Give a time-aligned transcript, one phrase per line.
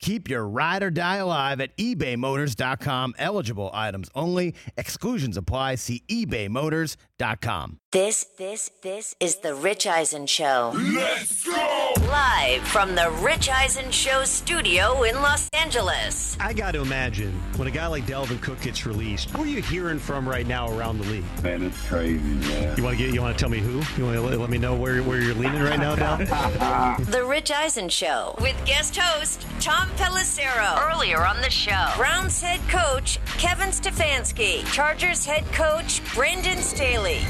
[0.00, 3.14] Keep your ride or die alive at ebaymotors.com.
[3.18, 4.54] Eligible items only.
[4.76, 5.76] Exclusions apply.
[5.76, 7.80] See ebaymotors.com.
[7.92, 10.72] This, this, this is the Rich Eisen Show.
[10.74, 11.92] Let's go!
[12.02, 16.36] Live from the Rich Eisen Show studio in Los Angeles.
[16.38, 19.62] I got to imagine when a guy like Dalvin Cook gets released, who are you
[19.62, 21.24] hearing from right now around the league?
[21.42, 22.76] Man, it's crazy, man.
[22.76, 23.14] You want to get?
[23.14, 23.80] You want to tell me who?
[23.96, 26.16] You want to let me know where where you're leaning right now, Del?
[27.06, 30.92] The Rich Eisen Show with guest host Tom Pelissero.
[30.92, 37.20] Earlier on the show, Browns head coach Kevin Stefanski, Chargers head coach Brandon Staley.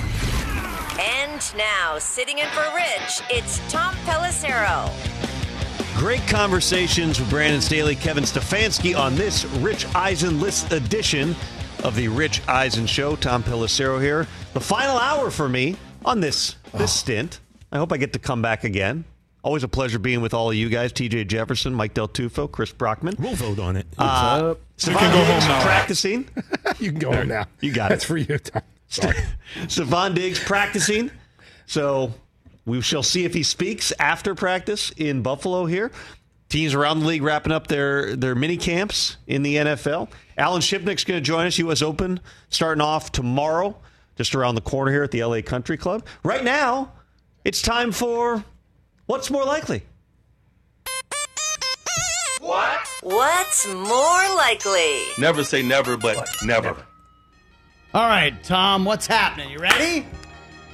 [0.99, 4.91] And now, sitting in for Rich, it's Tom Pelissero.
[5.99, 11.35] Great conversations with Brandon Staley, Kevin Stefanski on this Rich Eisen list edition
[11.85, 13.17] of the Rich Eisen Show.
[13.17, 14.27] Tom Pelissero here.
[14.53, 16.87] The final hour for me on this this ah.
[16.87, 17.41] stint.
[17.73, 19.05] I hope I get to come back again.
[19.47, 20.93] Always a pleasure being with all of you guys.
[20.93, 23.15] TJ Jefferson, Mike Del Tufo, Chris Brockman.
[23.17, 23.87] We'll vote on it.
[23.97, 25.63] Uh, Stefon can go Diggs home now.
[25.63, 26.29] practicing.
[26.81, 27.45] you can go home now.
[27.61, 28.09] You got That's it.
[28.09, 28.63] for you, Tom.
[28.89, 29.15] Sorry.
[29.67, 31.13] Stefon Diggs practicing.
[31.67, 32.13] So
[32.65, 35.93] we shall see if he speaks after practice in Buffalo here.
[36.49, 40.11] Teams around the league wrapping up their, their mini camps in the NFL.
[40.37, 41.83] Alan Shipnuck's going to join us, U.S.
[41.83, 43.77] Open, starting off tomorrow,
[44.17, 46.05] just around the corner here at the LA Country Club.
[46.25, 46.91] Right now,
[47.45, 48.45] it's time for
[49.07, 49.83] What's More Likely?
[52.41, 52.81] What?
[53.03, 55.03] What's more likely?
[55.19, 56.77] Never say never, but never.
[57.95, 59.51] All right, Tom, what's happening?
[59.51, 60.07] You ready?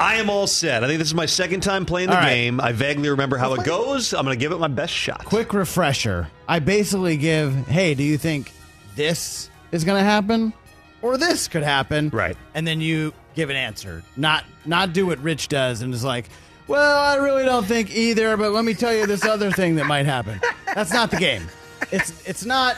[0.01, 0.83] I am all set.
[0.83, 2.35] I think this is my second time playing the All right.
[2.35, 2.61] game.
[2.61, 4.13] I vaguely remember how it goes.
[4.13, 5.25] I'm going to give it my best shot.
[5.25, 6.29] Quick refresher.
[6.49, 8.53] I basically give, hey, do you think
[8.97, 10.53] this is going to happen
[11.01, 12.11] or this could happen?
[12.11, 12.37] Right.
[12.55, 14.03] And then you give an answer.
[14.17, 16.29] Not not do what Rich does and is like,
[16.69, 19.87] well, I really don't think either, but let me tell you this other thing that
[19.87, 20.41] might happen.
[20.75, 21.49] That's not the game.
[21.91, 22.77] It's it's not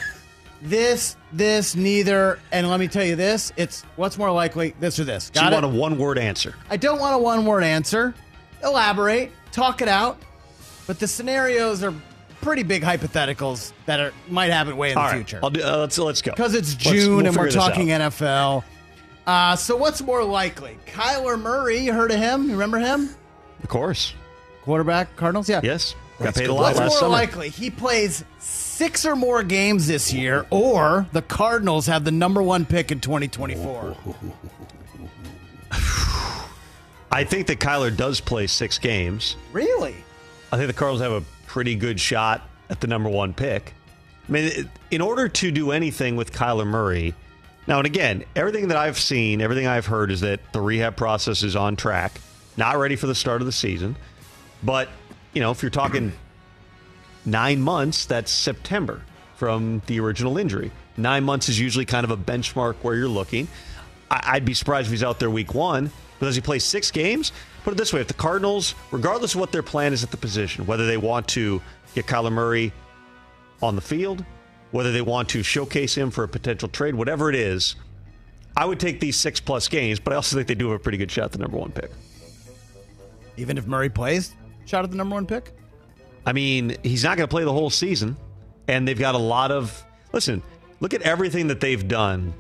[0.63, 3.53] this, this, neither, and let me tell you this.
[3.57, 5.25] It's what's more likely, this or this.
[5.25, 5.63] So Got you it?
[5.63, 6.55] want a one word answer.
[6.71, 8.15] I don't want a one word answer.
[8.63, 10.19] Elaborate, talk it out.
[10.87, 11.95] But the scenarios are
[12.41, 15.17] pretty big hypotheticals that are might happen way in All the right.
[15.17, 15.41] future.
[15.43, 16.33] I'll do, uh, let's, let's go.
[16.33, 17.89] Because it's June we'll and we're talking.
[17.89, 18.65] NFL.
[19.27, 20.77] Uh, so what's more likely?
[20.87, 22.45] Kyler Murray, you heard of him?
[22.45, 23.11] You remember him?
[23.65, 24.15] Of course.
[24.63, 25.49] Quarterback, Cardinals?
[25.49, 25.61] Yeah.
[25.65, 25.95] Yes.
[26.21, 27.11] Got paid a lot What's last more summer.
[27.11, 27.49] likely?
[27.49, 32.65] He plays six or more games this year, or the Cardinals have the number one
[32.65, 33.97] pick in 2024.
[37.11, 39.37] I think that Kyler does play six games.
[39.53, 39.97] Really?
[40.53, 43.75] I think the Cardinals have a pretty good shot at the number one pick.
[44.29, 47.15] I mean, in order to do anything with Kyler Murray,
[47.67, 51.43] now and again, everything that I've seen, everything I've heard is that the rehab process
[51.43, 52.21] is on track,
[52.57, 53.97] not ready for the start of the season.
[54.63, 54.89] But,
[55.33, 56.13] you know, if you're talking
[57.25, 59.03] nine months, that's September
[59.37, 60.71] from the original injury.
[60.97, 63.49] Nine months is usually kind of a benchmark where you're looking.
[64.11, 65.91] I- I'd be surprised if he's out there week one.
[66.21, 67.33] But does he play six games?
[67.65, 70.17] Put it this way: if the Cardinals, regardless of what their plan is at the
[70.17, 71.61] position, whether they want to
[71.95, 72.73] get Kyler Murray
[73.61, 74.25] on the field,
[74.71, 77.75] whether they want to showcase him for a potential trade, whatever it is,
[78.57, 79.99] I would take these six plus games.
[79.99, 81.73] But I also think they do have a pretty good shot at the number one
[81.73, 81.91] pick.
[83.37, 84.35] Even if Murray plays,
[84.65, 85.53] shot at the number one pick?
[86.27, 88.17] I mean, he's not going to play the whole season,
[88.69, 89.85] and they've got a lot of.
[90.13, 90.43] Listen,
[90.81, 92.33] look at everything that they've done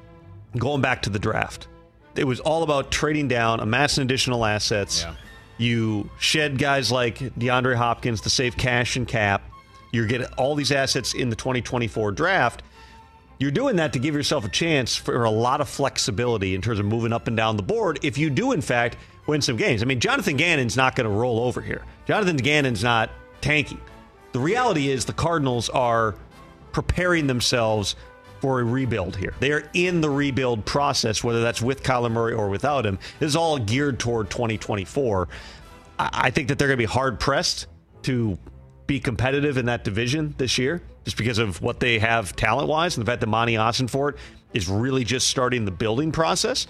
[0.56, 1.69] going back to the draft.
[2.16, 5.03] It was all about trading down, amassing additional assets.
[5.03, 5.15] Yeah.
[5.59, 9.43] You shed guys like DeAndre Hopkins to save cash and cap.
[9.93, 12.62] You're getting all these assets in the 2024 draft.
[13.38, 16.78] You're doing that to give yourself a chance for a lot of flexibility in terms
[16.78, 19.82] of moving up and down the board if you do, in fact, win some games.
[19.82, 21.82] I mean, Jonathan Gannon's not going to roll over here.
[22.06, 23.10] Jonathan Gannon's not
[23.41, 23.78] tanky.
[24.32, 26.16] The reality is the Cardinals are
[26.72, 27.97] preparing themselves
[28.41, 29.32] for a rebuild here.
[29.41, 32.98] They are in the rebuild process, whether that's with Kyler Murray or without him.
[33.18, 35.28] This is all geared toward 2024.
[35.98, 37.68] I think that they're going to be hard pressed
[38.03, 38.36] to
[38.86, 42.97] be competitive in that division this year, just because of what they have talent wise,
[42.97, 44.18] and the fact that Monti Ossenfort
[44.53, 46.66] is really just starting the building process.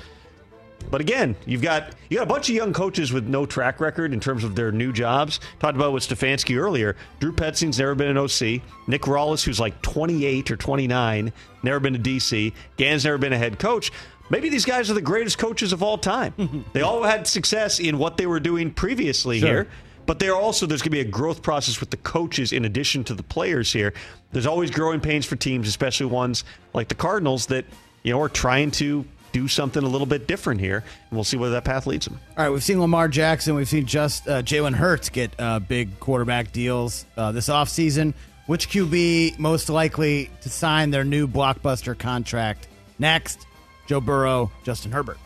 [0.91, 4.13] But again, you've got you got a bunch of young coaches with no track record
[4.13, 5.41] in terms of their new jobs.
[5.59, 6.95] Talked about with Stefanski earlier.
[7.21, 8.63] Drew Petzing's never been an OC.
[8.87, 11.33] Nick Rallis, who's like 28 or 29,
[11.63, 12.53] never been a DC.
[12.77, 13.91] Gannon's never been a head coach.
[14.31, 16.65] maybe these guys are the greatest coaches of all time.
[16.73, 19.49] they all had success in what they were doing previously Sure.
[19.49, 19.69] here.
[20.07, 23.05] But they're also there's going to be a growth process with the coaches in addition
[23.05, 23.95] to the players here.
[24.33, 26.45] There's always growing pains for teams, especially ones
[26.75, 27.65] like the Cardinals that
[28.03, 31.37] you know are trying to do something a little bit different here, and we'll see
[31.37, 32.19] where that path leads them.
[32.39, 33.57] All right, we've seen Lamar Jackson.
[33.57, 38.15] We've seen just uh, Jalen Hurts get uh, big quarterback deals uh, this offseason.
[38.47, 43.47] Which QB most likely to sign their new blockbuster contract next?
[43.87, 45.19] Joe Burrow, Justin Herbert.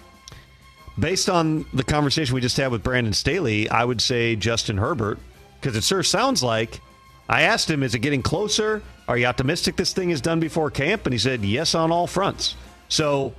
[0.99, 5.19] Based on the conversation we just had with Brandon Staley, I would say Justin Herbert
[5.61, 6.81] because it sure sounds like.
[7.29, 8.83] I asked him, "Is it getting closer?
[9.07, 12.07] Are you optimistic this thing is done before camp?" And he said, "Yes, on all
[12.07, 12.55] fronts."
[12.89, 13.35] So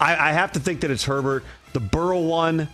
[0.00, 1.44] I, I have to think that it's Herbert.
[1.72, 2.68] The Burrow one,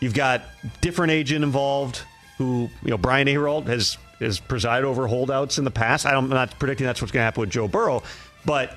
[0.00, 0.42] you've got
[0.80, 2.02] different agent involved.
[2.38, 6.06] Who you know, Brian Ayrault has has presided over holdouts in the past.
[6.06, 8.02] I'm not predicting that's what's going to happen with Joe Burrow,
[8.44, 8.76] but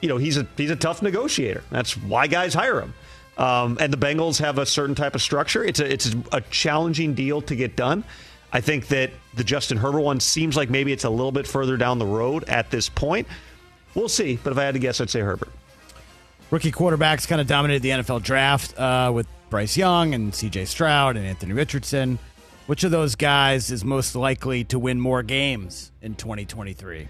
[0.00, 1.64] you know he's a he's a tough negotiator.
[1.70, 2.94] That's why guys hire him.
[3.38, 5.64] Um, and the Bengals have a certain type of structure.
[5.64, 8.04] It's a it's a challenging deal to get done.
[8.52, 11.76] I think that the Justin Herbert one seems like maybe it's a little bit further
[11.76, 13.28] down the road at this point.
[13.94, 14.38] We'll see.
[14.42, 15.50] But if I had to guess, I'd say Herbert.
[16.50, 20.64] Rookie quarterbacks kind of dominated the NFL draft uh, with Bryce Young and C.J.
[20.64, 22.18] Stroud and Anthony Richardson.
[22.66, 27.08] Which of those guys is most likely to win more games in 2023?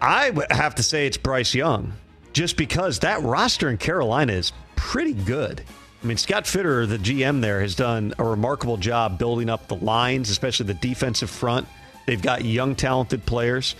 [0.00, 1.92] I have to say it's Bryce Young,
[2.32, 5.62] just because that roster in Carolina is pretty good.
[6.02, 9.76] I mean, Scott Fitterer, the GM there, has done a remarkable job building up the
[9.76, 11.68] lines, especially the defensive front.
[12.06, 13.76] They've got young, talented players.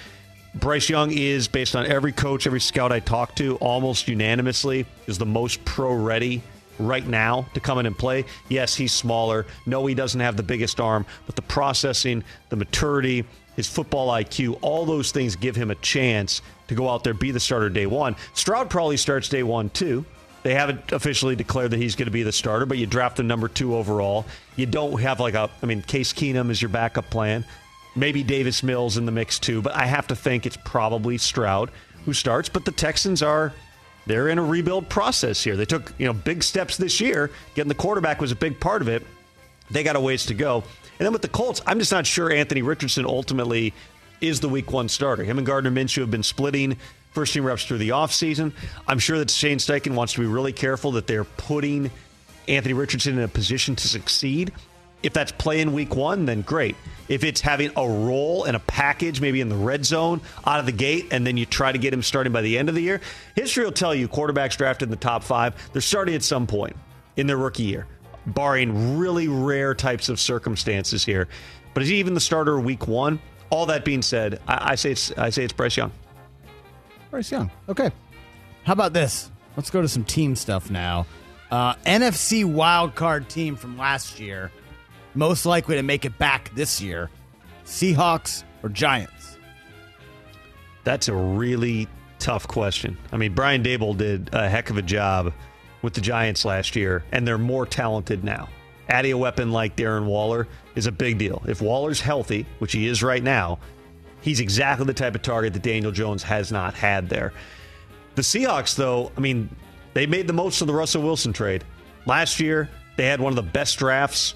[0.54, 5.16] Bryce Young is, based on every coach, every scout I talked to, almost unanimously is
[5.16, 6.42] the most pro ready
[6.78, 8.24] right now to come in and play.
[8.48, 9.46] Yes, he's smaller.
[9.64, 13.24] No, he doesn't have the biggest arm, but the processing, the maturity,
[13.56, 17.30] his football IQ, all those things give him a chance to go out there, be
[17.30, 18.14] the starter day one.
[18.34, 20.04] Stroud probably starts day one too.
[20.42, 23.22] They haven't officially declared that he's going to be the starter, but you draft the
[23.22, 24.26] number two overall.
[24.56, 27.44] You don't have like a, I mean, Case Keenum is your backup plan.
[27.94, 31.70] Maybe Davis Mills in the mix too, but I have to think it's probably Stroud
[32.04, 32.48] who starts.
[32.48, 33.52] But the Texans are,
[34.06, 35.56] they're in a rebuild process here.
[35.56, 37.30] They took, you know, big steps this year.
[37.54, 39.06] Getting the quarterback was a big part of it.
[39.70, 40.64] They got a ways to go.
[40.98, 43.72] And then with the Colts, I'm just not sure Anthony Richardson ultimately
[44.20, 45.24] is the week one starter.
[45.24, 46.76] Him and Gardner Minshew have been splitting
[47.12, 48.52] first team reps through the offseason.
[48.86, 51.90] I'm sure that Shane Steichen wants to be really careful that they're putting
[52.48, 54.52] Anthony Richardson in a position to succeed.
[55.02, 56.76] If that's playing week one, then great.
[57.08, 60.66] If it's having a role and a package, maybe in the red zone out of
[60.66, 62.82] the gate, and then you try to get him starting by the end of the
[62.82, 63.00] year,
[63.34, 66.76] history will tell you quarterbacks drafted in the top five, they're starting at some point
[67.16, 67.86] in their rookie year,
[68.26, 71.28] barring really rare types of circumstances here.
[71.74, 73.20] But is he even the starter week one?
[73.50, 75.92] All that being said, I, I say it's I say it's Bryce Young.
[77.10, 77.50] Bryce Young.
[77.68, 77.90] Okay.
[78.64, 79.30] How about this?
[79.56, 81.06] Let's go to some team stuff now.
[81.50, 84.50] Uh, NFC wildcard team from last year,
[85.14, 87.10] most likely to make it back this year
[87.64, 89.38] Seahawks or Giants?
[90.84, 91.88] That's a really
[92.18, 92.96] tough question.
[93.12, 95.32] I mean, Brian Daboll did a heck of a job
[95.82, 98.48] with the Giants last year, and they're more talented now.
[98.88, 101.42] Adding a weapon like Darren Waller is a big deal.
[101.46, 103.58] If Waller's healthy, which he is right now,
[104.20, 107.32] he's exactly the type of target that Daniel Jones has not had there.
[108.14, 109.48] The Seahawks, though, I mean,
[109.94, 111.64] they made the most of the Russell Wilson trade.
[112.06, 114.34] Last year, they had one of the best drafts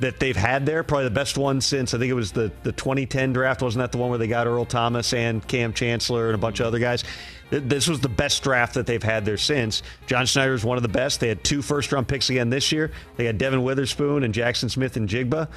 [0.00, 2.72] that they've had there, probably the best one since I think it was the, the
[2.72, 3.62] 2010 draft.
[3.62, 6.60] Wasn't that the one where they got Earl Thomas and Kam Chancellor and a bunch
[6.60, 7.04] of other guys?
[7.50, 9.82] This was the best draft that they've had there since.
[10.06, 11.20] John Schneider is one of the best.
[11.20, 12.90] They had two first round picks again this year.
[13.16, 15.48] They had Devin Witherspoon and Jaxon Smith-Njigba.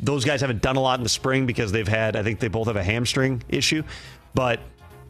[0.00, 2.48] Those guys haven't done a lot in the spring because they've had, I think they
[2.48, 3.82] both have a hamstring issue.
[4.34, 4.60] But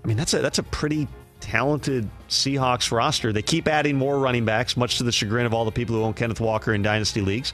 [0.04, 1.08] I mean, that's a that's a pretty
[1.40, 3.32] talented Seahawks roster.
[3.32, 6.02] They keep adding more running backs, much to the chagrin of all the people who
[6.02, 7.52] own Kenneth Walker in dynasty leagues.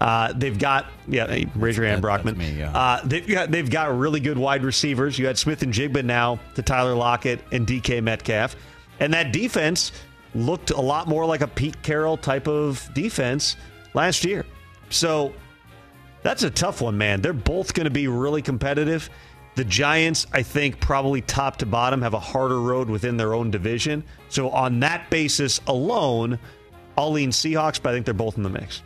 [0.00, 1.26] Uh, they've got yeah,
[1.56, 2.38] raise your hand, that's Brockman.
[2.38, 2.76] me, yeah.
[2.76, 5.18] uh, they've got they've got really good wide receivers.
[5.18, 8.54] You had Smith-Njigba now to Tyler Lockett and DK Metcalf,
[9.00, 9.92] and that defense
[10.34, 13.56] looked a lot more like a Pete Carroll type of defense
[13.94, 14.46] last year.
[14.90, 15.32] So
[16.22, 17.20] that's a tough one, man.
[17.20, 19.10] They're both going to be really competitive.
[19.54, 23.50] The Giants, I think, probably top to bottom, have a harder road within their own
[23.50, 24.04] division.
[24.28, 26.38] So, on that basis alone,
[26.96, 28.82] I'll lean Seahawks, but I think they're both in the mix.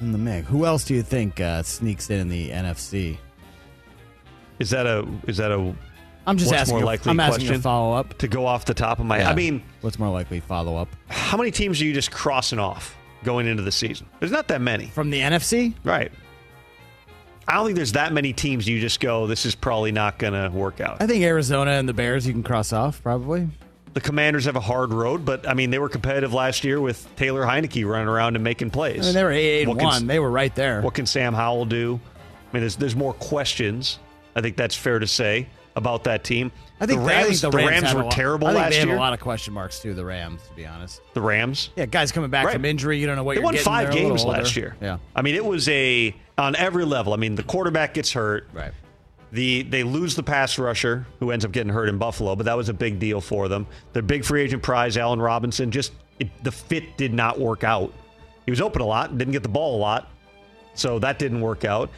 [0.00, 0.48] In the mix.
[0.48, 3.18] Who else do you think uh, sneaks in in the NFC?
[4.58, 5.74] Is that a is that a
[6.26, 6.74] I'm just What's asking.
[6.76, 8.16] more a- likely I'm asking a follow up.
[8.18, 9.22] to go off the top of my?
[9.22, 12.96] I mean, what's more likely follow up how many teams are you just crossing off
[13.24, 14.06] going into the season?
[14.20, 15.74] There's not that many, from the NFC?
[15.84, 16.10] right?
[17.48, 19.26] I don't think there's that many teams you just go.
[19.26, 20.98] This is probably not going to work out.
[21.00, 23.48] I think Arizona and the Bears you can cross off probably.
[23.92, 27.06] The Commanders have a hard road, but I mean they were competitive last year with
[27.16, 29.00] Taylor Heinicke running around and making plays.
[29.00, 30.06] I mean, they were eight, eight and one.
[30.06, 30.80] They were right there.
[30.82, 31.98] What can Sam Howell do?
[32.50, 33.98] I mean, there's there's more questions.
[34.36, 36.52] I think that's fair to say about that team.
[36.80, 38.88] I think the Rams, the Rams, have were lot- terrible I think last they have
[38.88, 38.96] year.
[38.96, 39.92] a lot of question marks too.
[39.92, 41.00] The Rams, to be honest.
[41.14, 41.70] the Rams.
[41.76, 42.54] Yeah, guys coming back Right.
[42.54, 42.98] from injury.
[42.98, 43.64] You don't know what They won getting.
[43.64, 44.76] five They're games last year.
[44.80, 47.12] Yeah, I mean, it was a on every level.
[47.12, 48.48] I mean, the quarterback gets hurt.
[48.52, 48.72] right.
[49.32, 52.56] The they lose the pass rusher who ends up getting hurt in Buffalo, but that
[52.56, 53.66] was a big deal for them.
[53.92, 57.92] Their big free agent prize, Allen Robinson, just it, the fit did not work out.
[58.44, 60.10] He was open a lot, didn't get the ball a lot,
[60.74, 61.90] so that didn't work out.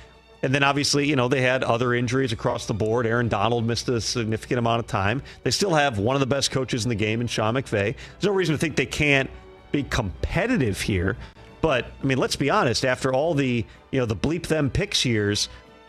[0.43, 3.07] And then obviously, you know, they had other injuries across the board.
[3.07, 5.23] Aaron Donald missed a significant amount of time.
[5.45, 7.95] They still have one of the best coaches in the game in Sean McVay.
[7.95, 9.31] There's no reason to think they can't
[9.71, 11.17] be competitive here.
[11.61, 12.85] But I mean, let's be honest.
[12.85, 15.49] After all the you know the bleep them picks years,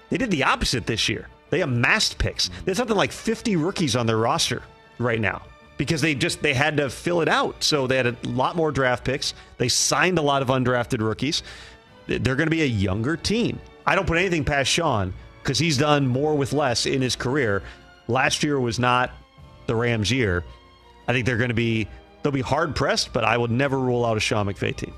[0.09, 1.27] they did the opposite this year.
[1.53, 2.49] They amassed picks.
[2.65, 4.63] Have something like 50 rookies on their roster
[4.97, 5.43] right now
[5.77, 7.63] because they just they had to fill it out.
[7.63, 9.35] So they had a lot more draft picks.
[9.59, 11.43] They signed a lot of undrafted rookies.
[12.07, 13.59] They're going to be a younger team.
[13.85, 17.61] I don't put anything past Sean because he's done more with less in his career.
[18.07, 19.11] Last year was not
[19.67, 20.43] the Rams' year.
[21.07, 21.87] I think they're going to be
[22.23, 24.95] they'll be hard pressed, but I would never rule out a Sean McVay team.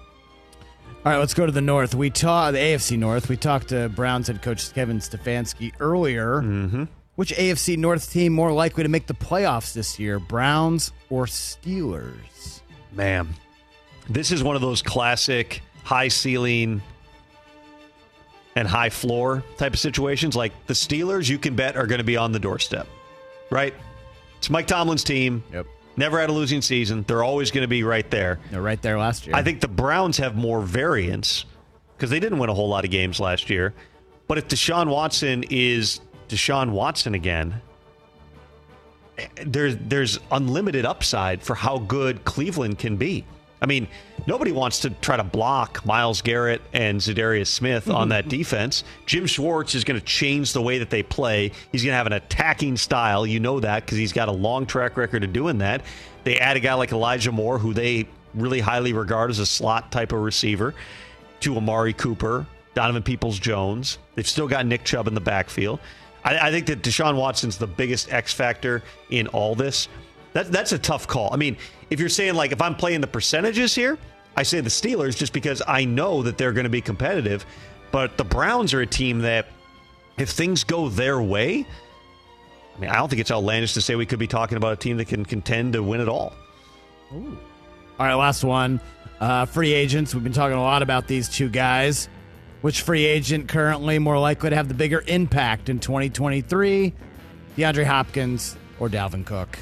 [1.06, 1.94] All right, let's go to the North.
[1.94, 3.30] We talked the AFC North.
[3.30, 6.42] We talked to Browns head coach Kevin Stefanski earlier.
[6.42, 6.86] Mm-hmm.
[7.14, 12.62] Which AFC North team more likely to make the playoffs this year, Browns or Steelers?
[12.92, 13.36] Man,
[14.10, 16.82] this is one of those classic high ceiling
[18.56, 20.36] and high floor type of situations.
[20.36, 22.88] Like the Steelers, you can bet are going to be on the doorstep,
[23.52, 23.76] right?
[24.40, 25.44] It's Mike Tomlin's team.
[25.54, 25.68] Yep.
[25.98, 27.06] Never had a losing season.
[27.08, 28.40] They're always going to be right there.
[28.52, 29.36] They're right there last year.
[29.36, 31.46] I think the Browns have more variance
[31.96, 33.74] because they didn't win a whole lot of games last year.
[34.28, 37.62] But if Deshaun Watson is Deshaun Watson again,
[39.18, 43.26] eh, there's there's unlimited upside for how good Cleveland can be.
[43.62, 43.88] I mean,
[44.28, 48.10] nobody wants to try to block Myles Garrett and Za'Darius Smith on mhm.
[48.12, 48.84] that defense.
[49.06, 51.52] Jim Schwartz is going to change the way that they play.
[51.72, 53.26] He's going to have an attacking style.
[53.26, 55.82] You know that because he's got a long track record of doing that.
[56.24, 59.92] They add a guy like Elijah Moore, who they really highly regard as a slot
[59.92, 60.74] type of receiver,
[61.42, 64.00] to Amari Cooper, Donovan Peoples Jones.
[64.16, 65.80] They've still got Nick Chubb in the backfield.
[66.24, 69.88] I, I think that Deshaun Watson's the biggest X factor in all this.
[70.36, 71.30] That, that's a tough call.
[71.34, 71.56] I mean,
[71.90, 73.98] if you're saying like if I'm playing the percentages here,
[74.36, 77.46] I say the Steelers just because I know that they're going to be competitive.
[77.90, 79.48] But the Browns are a team that,
[80.18, 81.66] if things go their way,
[82.76, 84.76] I mean, I don't think it's outlandish to say we could be talking about a
[84.76, 86.34] team that can contend to win it all.
[87.14, 88.82] All right, last one.
[89.22, 90.14] Uh, free agents.
[90.14, 92.10] We've been talking a lot about these two guys.
[92.60, 96.94] Which free agent currently more likely to have the bigger impact in 2023?
[97.56, 99.58] DeAndre Hopkins or Dalvin Cook?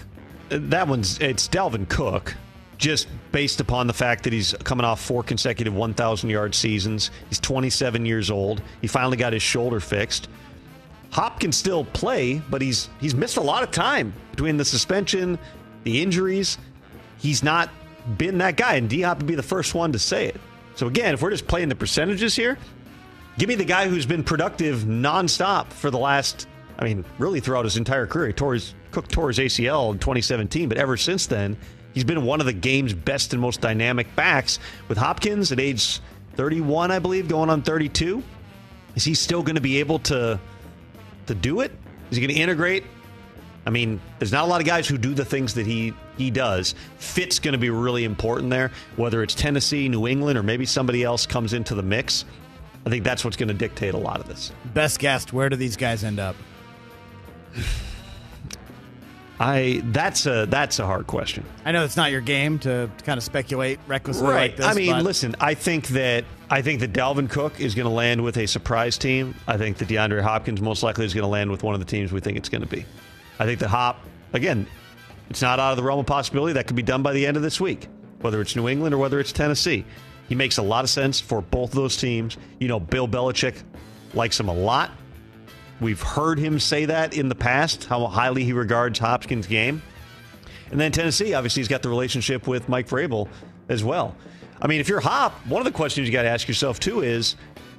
[0.57, 2.35] That one's it's Dalvin Cook,
[2.77, 7.11] just based upon the fact that he's coming off four consecutive 1,000 yard seasons.
[7.29, 8.61] He's 27 years old.
[8.81, 10.29] He finally got his shoulder fixed.
[11.11, 15.37] Hop can still play, but he's he's missed a lot of time between the suspension,
[15.83, 16.57] the injuries.
[17.19, 17.69] He's not
[18.17, 20.41] been that guy, and D Hop would be the first one to say it.
[20.75, 22.57] So again, if we're just playing the percentages here,
[23.37, 26.47] give me the guy who's been productive nonstop for the last,
[26.79, 28.27] I mean, really throughout his entire career.
[28.27, 31.57] He tore his, Cook tore his ACL in 2017, but ever since then,
[31.93, 34.59] he's been one of the game's best and most dynamic backs.
[34.87, 35.99] With Hopkins at age
[36.35, 38.23] 31, I believe, going on 32,
[38.95, 40.39] is he still going to be able to
[41.25, 41.71] to do it?
[42.11, 42.83] Is he going to integrate?
[43.65, 46.29] I mean, there's not a lot of guys who do the things that he he
[46.29, 46.75] does.
[46.97, 48.71] Fit's going to be really important there.
[48.97, 52.25] Whether it's Tennessee, New England, or maybe somebody else comes into the mix,
[52.85, 54.51] I think that's what's going to dictate a lot of this.
[54.73, 56.35] Best guess, where do these guys end up?
[59.39, 61.43] I that's a that's a hard question.
[61.65, 64.65] I know it's not your game to kind of speculate recklessly like this.
[64.65, 67.93] I mean, but listen, I think that I think that Dalvin Cook is going to
[67.93, 69.35] land with a surprise team.
[69.47, 71.85] I think that DeAndre Hopkins most likely is going to land with one of the
[71.85, 72.85] teams we think it's going to be.
[73.39, 73.99] I think that Hop
[74.33, 74.67] again,
[75.29, 77.35] it's not out of the realm of possibility that could be done by the end
[77.35, 77.87] of this week,
[78.21, 79.83] whether it's New England or whether it's Tennessee.
[80.29, 82.37] He makes a lot of sense for both of those teams.
[82.59, 83.61] You know, Bill Belichick
[84.13, 84.91] likes him a lot.
[85.83, 89.81] We've heard him say that in the past, how highly he regards Hopkins' game.
[90.71, 93.27] And then Tennessee, obviously, he's got the relationship with Mike Vrabel
[93.67, 94.15] as well.
[94.61, 97.01] I mean, if you're Hop, one of the questions you got to ask yourself too
[97.01, 97.35] is,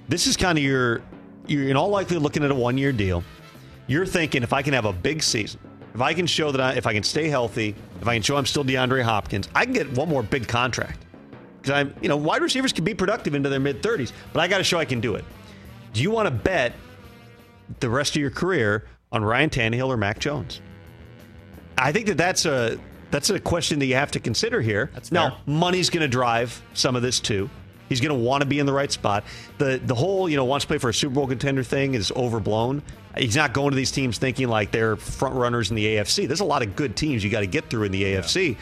[0.06, 1.00] this is kind of your,
[1.46, 3.24] you're in all likelihood looking at a one year deal.
[3.86, 5.58] You're thinking if I can have a big season,
[5.94, 8.36] if I can show that I, if I can stay healthy, if I can show
[8.36, 11.06] I'm still DeAndre Hopkins, I can get one more big contract.
[11.62, 14.48] Because I'm, you know, wide receivers can be productive into their mid 30s, but I
[14.48, 15.24] got to show I can do it.
[15.94, 16.74] Do you want to bet
[17.80, 20.60] the rest of your career on Ryan Tannehill or Mac Jones?
[21.78, 22.78] I think that that's a
[23.10, 24.90] That's a question that you have to consider here.
[24.94, 25.38] That's now, fair.
[25.46, 27.48] money's going to drive some of this too.
[27.88, 29.24] He's going to want to be in the right spot.
[29.58, 32.10] The the whole you know wants to play for a Super Bowl contender thing is
[32.12, 32.82] overblown.
[33.16, 36.26] He's not going to these teams thinking like they're front runners in the AFC.
[36.26, 38.56] There's a lot of good teams you got to get through in the AFC,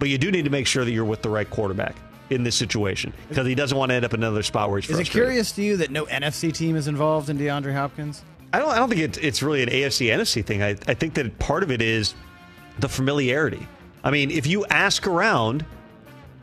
[0.00, 1.94] but you do need to make sure that you're with the right quarterback
[2.30, 4.90] in this situation because he doesn't want to end up in another spot where he's
[4.90, 8.24] Is it curious to you that no NFC team is involved in DeAndre Hopkins?
[8.52, 8.70] I don't.
[8.70, 10.62] I don't think it's, it's really an AFC NFC thing.
[10.62, 12.14] I, I think that part of it is
[12.78, 13.66] the familiarity.
[14.04, 15.64] I mean, if you ask around,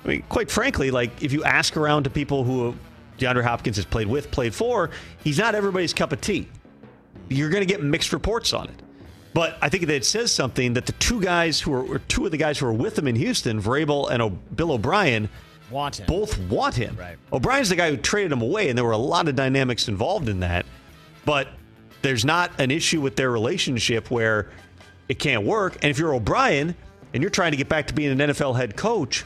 [0.03, 2.75] I mean, quite frankly, like if you ask around to people who
[3.17, 4.89] DeAndre Hopkins has played with, played for,
[5.23, 6.47] he's not everybody's cup of tea.
[7.27, 8.81] You're going to get mixed reports on it.
[9.33, 12.25] But I think that it says something that the two guys who are, or two
[12.25, 15.29] of the guys who are with him in Houston, Vrabel and o, Bill O'Brien,
[15.69, 16.07] Want him.
[16.07, 16.95] both want him.
[16.97, 17.17] Right.
[17.31, 20.27] O'Brien's the guy who traded him away, and there were a lot of dynamics involved
[20.27, 20.65] in that.
[21.25, 21.49] But
[22.01, 24.49] there's not an issue with their relationship where
[25.07, 25.75] it can't work.
[25.81, 26.75] And if you're O'Brien
[27.13, 29.25] and you're trying to get back to being an NFL head coach,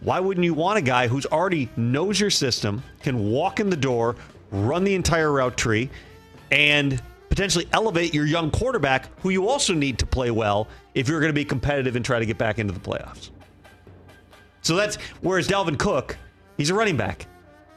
[0.00, 3.76] why wouldn't you want a guy who's already knows your system, can walk in the
[3.76, 4.16] door,
[4.50, 5.88] run the entire route tree,
[6.50, 11.20] and potentially elevate your young quarterback, who you also need to play well if you're
[11.20, 13.30] going to be competitive and try to get back into the playoffs?
[14.62, 16.16] So that's whereas Dalvin Cook,
[16.56, 17.26] he's a running back.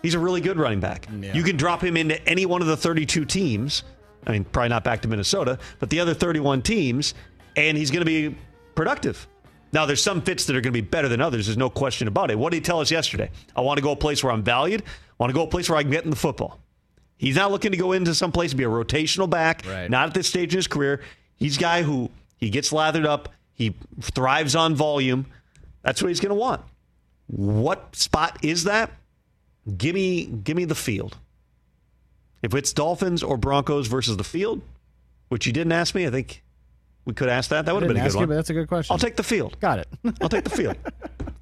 [0.02, 1.08] He's a really good running back.
[1.20, 1.34] Yeah.
[1.34, 3.84] You can drop him into any one of the 32 teams.
[4.28, 7.14] I mean, probably not back to Minnesota, but the other 31 teams,
[7.56, 8.38] and he's going to be
[8.76, 9.26] productive.
[9.72, 11.48] Now, there's some fits that are going to be better than others.
[11.48, 12.38] There's no question about it.
[12.38, 13.32] What did he tell us yesterday?
[13.56, 14.82] I want to go a place where I'm valued.
[14.82, 16.60] I want to go a place where I can get in the football.
[17.18, 19.64] He's not looking to go into some place to be a rotational back.
[19.66, 19.90] Right.
[19.90, 21.02] Not at this stage in his career.
[21.36, 23.30] He's a guy who he gets lathered up.
[23.54, 25.26] He thrives on volume.
[25.82, 26.62] That's what he's going to want.
[27.28, 28.92] What spot is that?
[29.78, 31.18] Give me, give me the field.
[32.42, 34.62] If it's Dolphins or Broncos versus the field,
[35.30, 36.44] which you didn't ask me, I think
[37.06, 37.66] we could ask that.
[37.66, 38.30] That would have been a good you, one.
[38.30, 38.94] that's a good question.
[38.94, 39.60] I'll take the field.
[39.60, 39.88] Got it.
[40.22, 40.76] I'll take the field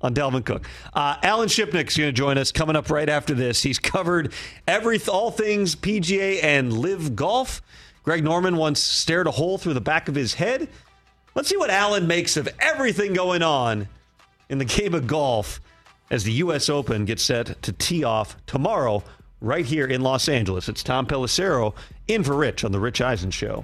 [0.01, 0.67] on Dalvin Cook.
[0.93, 3.63] Uh, Alan Shipnuck's going to join us coming up right after this.
[3.63, 4.31] He's covered
[4.67, 7.61] every all things PGA and live golf.
[8.03, 10.69] Greg Norman once stared a hole through the back of his head.
[11.33, 13.87] Let's see what Alan makes of everything going on
[14.47, 15.59] in the game of golf
[16.11, 16.69] as the U.S.
[16.69, 19.03] Open gets set to tee off tomorrow
[19.45, 20.67] right here in Los Angeles.
[20.67, 21.75] It's Tom Pelissero
[22.07, 23.63] in for Rich on the Rich Eisen Show.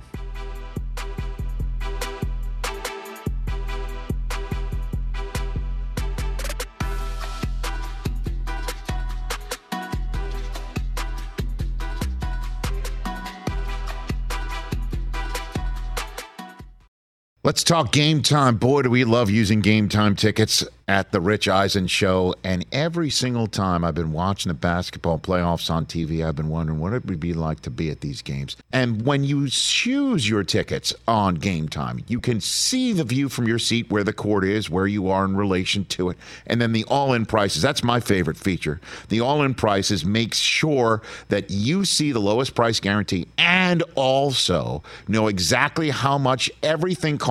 [17.44, 18.58] Let's talk game time.
[18.58, 22.36] Boy, do we love using game time tickets at the Rich Eisen show.
[22.44, 26.80] And every single time I've been watching the basketball playoffs on TV, I've been wondering
[26.80, 28.58] what it would be like to be at these games.
[28.74, 33.48] And when you choose your tickets on game time, you can see the view from
[33.48, 36.74] your seat where the court is, where you are in relation to it, and then
[36.74, 37.62] the all in prices.
[37.62, 38.82] That's my favorite feature.
[39.08, 44.84] The all in prices makes sure that you see the lowest price guarantee and also
[45.08, 47.31] know exactly how much everything costs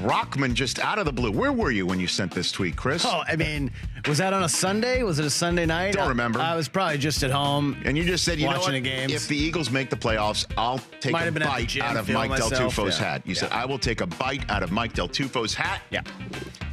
[0.00, 1.30] Brockman just out of the blue.
[1.30, 3.04] Where were you when you sent this tweet, Chris?
[3.04, 3.70] Oh, I mean,
[4.06, 5.02] was that on a Sunday?
[5.02, 5.94] Was it a Sunday night?
[5.94, 6.40] Don't I- remember.
[6.40, 7.76] I, was probably just at home.
[7.84, 8.72] And you just said, you know Watching what?
[8.72, 9.12] the games.
[9.12, 11.80] If the Eagles make the playoffs, I'll take Might a have been at the bite
[11.82, 13.04] out of Mike Del myself, Tufo's yeah.
[13.04, 13.22] hat.
[13.26, 15.82] You said, I will take a bite out of Mike Del Tufo's hat.
[15.90, 16.02] Yeah.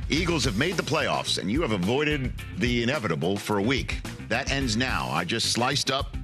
[0.09, 4.01] Eagles have made the playoffs, and you have avoided the inevitable for a week.
[4.29, 5.09] That ends now.
[5.11, 6.15] I just sliced up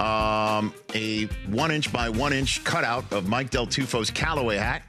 [0.00, 4.82] um, a one inch by one inch cutout of Mike Del Tufo's Callaway hat,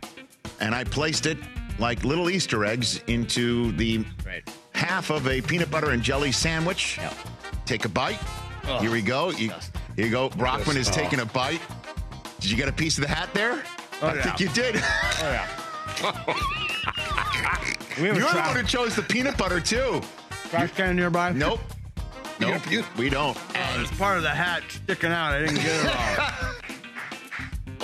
[0.59, 1.37] and I placed it
[1.79, 4.43] like little Easter eggs into the Right.
[4.73, 6.97] half of a peanut butter and jelly sandwich.
[6.97, 7.13] Yep.
[7.65, 8.19] Take a bite.
[8.79, 9.29] Here we go.
[9.31, 9.51] You,
[9.95, 10.29] here you go.
[10.29, 11.61] Brockman is uh, taking a bite.
[12.39, 13.63] Did you get a piece of the hat there?
[14.01, 14.21] Oh, I yeah.
[14.23, 14.75] think you did.
[14.77, 16.35] Oh,
[17.99, 20.01] we have You're a the trash, one who chose the peanut butter too.
[20.49, 21.31] trash can nearby.
[21.31, 21.59] Nope.
[22.39, 22.61] Nope.
[22.97, 23.37] We don't.
[23.55, 25.33] Oh, it's part of the hat sticking out.
[25.33, 26.51] I didn't get it all.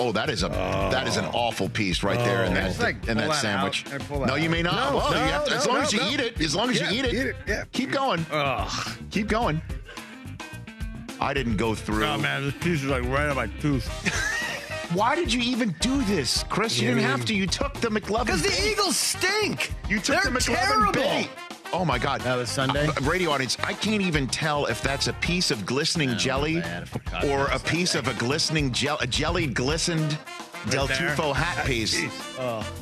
[0.02, 1.30] Oh, that is a that is an oh.
[1.32, 2.54] awful piece right there in oh.
[2.54, 3.86] that Just, like, in that that sandwich.
[3.86, 4.74] out and pull that No, you may not.
[4.74, 6.70] No, oh, well, no, to, as no, long no, as you eat it, as long
[6.70, 7.64] as Yeah, you eat it, eat it, yeah.
[7.72, 8.98] keep going, Ugh.
[9.10, 9.62] keep going.
[11.20, 12.04] I didn't go through.
[12.04, 13.86] Oh man, this piece is like right on my tooth.
[14.92, 16.78] Why did you even do this, Chris?
[16.80, 17.34] You Yeah, didn't have to.
[17.34, 18.26] You took the McLovin.
[18.26, 18.68] Because the.
[18.70, 19.72] Eagles stink.
[19.88, 20.92] You took They're the McLovin terrible.
[20.92, 21.30] bait.
[21.74, 22.20] Oh my God!
[22.20, 22.86] That was Sunday?
[22.86, 26.86] Uh, radio audience, I can't even tell if that's a piece of glistening jelly man,
[27.24, 30.18] or a piece of a glistening gel, a jellied glistened
[30.70, 30.96] Del there?
[30.96, 32.00] Tufo hat piece.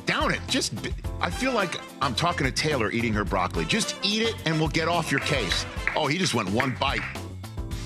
[0.07, 0.40] Down it.
[0.48, 0.74] Just,
[1.20, 3.64] I feel like I'm talking to Taylor eating her broccoli.
[3.64, 5.64] Just eat it and we'll get off your case.
[5.96, 7.03] Oh, he just went one bite.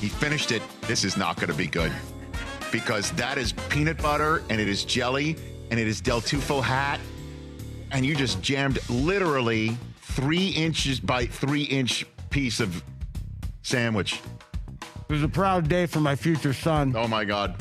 [0.00, 0.62] He finished it.
[0.82, 1.92] This is not going to be good
[2.72, 5.36] because that is peanut butter and it is jelly
[5.70, 6.98] and it is Del Tufo hat.
[7.92, 9.76] And you just jammed literally
[10.14, 12.84] three inches by three inch piece of
[13.62, 14.20] sandwich.
[14.80, 16.94] It was a proud day for my future son.
[16.96, 17.56] Oh my God.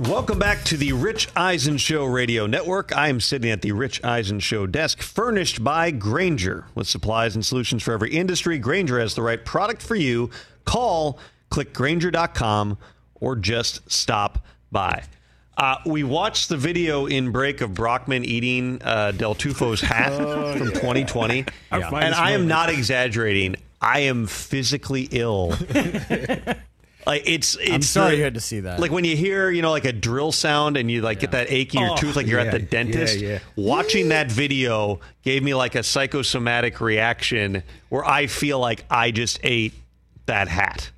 [0.00, 2.96] Welcome back to the Rich Eisen Show Radio Network.
[2.96, 6.64] I am sitting at the Rich Eisen Show desk, furnished by Grainger.
[6.74, 10.30] With supplies and solutions for every industry, Grainger has the right product for you.
[10.64, 11.18] Call,
[11.50, 12.78] click Grainger.com,
[13.16, 15.02] or just stop by.
[15.58, 20.12] Uh, we watched the video in break of Brockman eating uh, Del Tufo's hat
[20.56, 21.44] from 2020.
[21.72, 23.56] Our And I am not exaggerating.
[23.80, 25.48] I am physically ill.
[27.06, 28.78] like it's it's I'm sorry the- you had to see that.
[28.78, 31.50] like when you hear, you know, like a drill sound and you like get that
[31.50, 33.18] ache in your Oh, tooth, like you're at the dentist.
[33.18, 33.38] yeah, yeah.
[33.56, 39.40] Watching that video gave me like a psychosomatic reaction where I feel like I just
[39.42, 39.74] ate
[40.26, 40.90] that hat.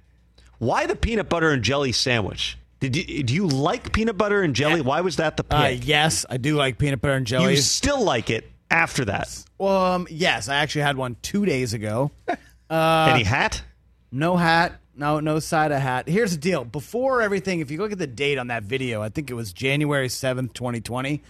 [0.59, 2.59] Why the peanut butter and jelly sandwich?
[2.81, 4.81] Did you, do you like peanut butter and jelly?
[4.81, 5.59] Why was that the pick?
[5.59, 7.53] Uh, yes, I do like peanut butter and jelly.
[7.53, 9.45] you still like it after that?
[9.61, 12.11] um, yes, I actually had one two days ago.
[12.71, 13.63] Any hat?
[14.11, 16.09] No hat, no no side of hat.
[16.09, 19.09] Here's the deal: before everything, if you look at the date on that video, I
[19.09, 21.23] think it was January seventh, twenty twenty.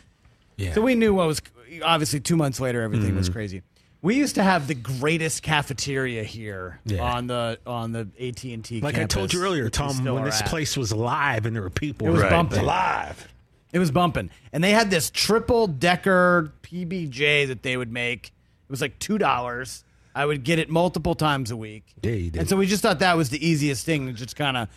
[0.56, 0.74] Yeah.
[0.74, 1.40] So we knew what was
[1.82, 3.62] obviously two months later, everything was crazy.
[4.02, 7.02] We used to have the greatest cafeteria here Yeah.
[7.02, 8.80] on the on the AT and T.
[8.80, 12.06] Like I told you earlier, Tom, when this place was live and there were people.
[12.06, 12.30] It was Right.
[12.30, 12.64] bumping.
[12.64, 13.28] live.
[13.72, 14.30] It was bumping.
[14.52, 18.28] And they had this triple decker PBJ that they would make.
[18.68, 19.84] It was like two dollars.
[20.14, 21.84] I would get it multiple times a week.
[22.02, 22.40] Yeah, you did.
[22.40, 24.68] And so we just thought that was the easiest thing to just kind of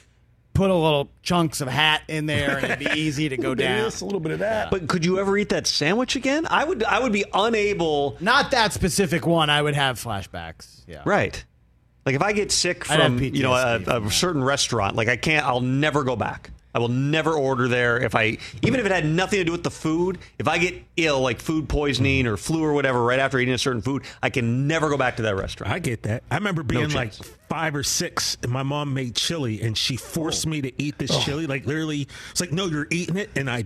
[0.54, 3.64] put a little chunks of hat in there and it'd be easy to go Bit
[3.66, 3.84] of down.
[3.86, 4.70] this, a little bit of that.
[4.72, 6.46] But could you ever eat that sandwich again?
[6.50, 6.84] I would.
[6.84, 8.18] I would be unable.
[8.20, 9.50] Not that specific one.
[9.50, 10.82] I would have flashbacks.
[10.88, 11.02] Yeah.
[11.06, 11.44] Right.
[12.06, 14.12] Like if I get sick I'd have from you know a, from a that.
[14.12, 15.46] certain restaurant, like I can't.
[15.46, 16.52] I'll never go back.
[16.74, 18.02] I will never order there.
[18.02, 20.84] If I even if it had nothing to do with the food, if I get
[20.98, 24.30] ill, like food poisoning or flu or whatever, right after eating a certain food, I
[24.30, 25.72] can never go back to that restaurant.
[25.72, 26.24] I get that.
[26.32, 27.14] I remember being like
[27.50, 30.50] five or six, and my mom made chili, and she forced oh.
[30.50, 31.48] me to eat this chili.
[31.48, 33.66] Like literally, it's like, no, you're eating it, and I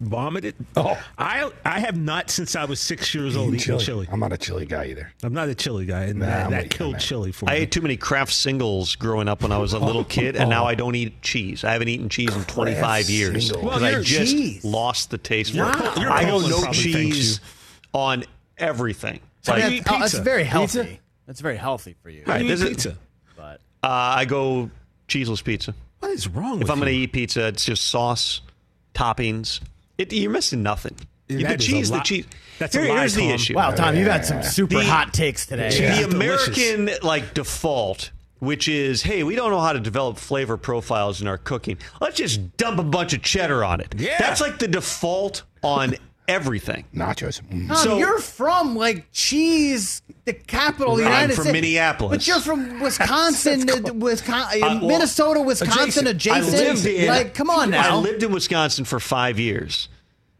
[0.00, 0.54] vomited.
[0.76, 0.98] Oh.
[1.18, 4.08] I I have not since I was six years old eaten chili.
[4.10, 5.12] I'm not a chili guy either.
[5.22, 7.00] I'm not a chili guy, and Nah, that, I'm that with you on killed that.
[7.02, 7.58] chili for I me.
[7.60, 10.64] ate too many Kraft singles growing up when I was a little kid, and now
[10.64, 11.62] I don't eat cheese.
[11.64, 14.64] I haven't eaten cheese in 25 Kraft years because Well, I just Cheese.
[14.64, 15.76] lost the taste for Your it.
[15.76, 17.40] Pol- your I go no cheese
[17.92, 18.24] on
[18.58, 19.20] everything.
[19.42, 20.82] So Like, you That's, eat oh, that's very healthy.
[20.82, 20.98] Pizza?
[21.26, 22.24] That's very healthy for you.
[22.26, 22.98] How do you Does eat it- pizza?
[23.36, 24.70] But uh, I go
[25.08, 25.74] cheeseless pizza.
[26.00, 28.40] What is wrong with If I'm going to eat pizza, it's just sauce,
[28.94, 29.60] toppings.
[30.00, 30.96] It, you're missing nothing.
[31.28, 32.26] Yeah, the that is a cheese, the cheese.
[32.58, 33.54] that's a Here- lie, here's the issue.
[33.54, 35.70] wow, Tom, you've had some super The- hot takes today.
[35.78, 36.02] Yeah.
[36.02, 36.46] the delicious.
[36.56, 38.10] American like default,
[38.40, 41.78] which is, hey, we don't know how to develop flavor profiles in our cooking.
[42.00, 43.94] Let's just dump a bunch of cheddar on it.
[43.96, 44.16] Yeah.
[44.18, 45.94] That's like the default on
[46.30, 46.84] everything.
[46.94, 47.40] Nachos.
[47.42, 47.74] Mm.
[47.76, 51.52] So- you're from like cheese, the capital of the I'm United from States.
[51.52, 52.16] Minneapolis.
[52.18, 52.80] But you're from
[53.14, 56.46] Wisconsin, uh, Wisconsin, Uh, well, Minnesota, Wisconsin, adjacent.
[56.46, 56.54] adjacent.
[56.54, 57.96] I lived in like, come on now.
[57.96, 59.88] I lived in Wisconsin for five years.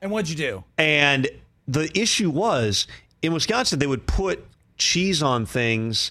[0.03, 0.64] and what'd you do?
[0.79, 1.29] And
[1.68, 2.87] the issue was
[3.22, 4.44] in Wisconsin, they would put
[4.79, 6.11] cheese on things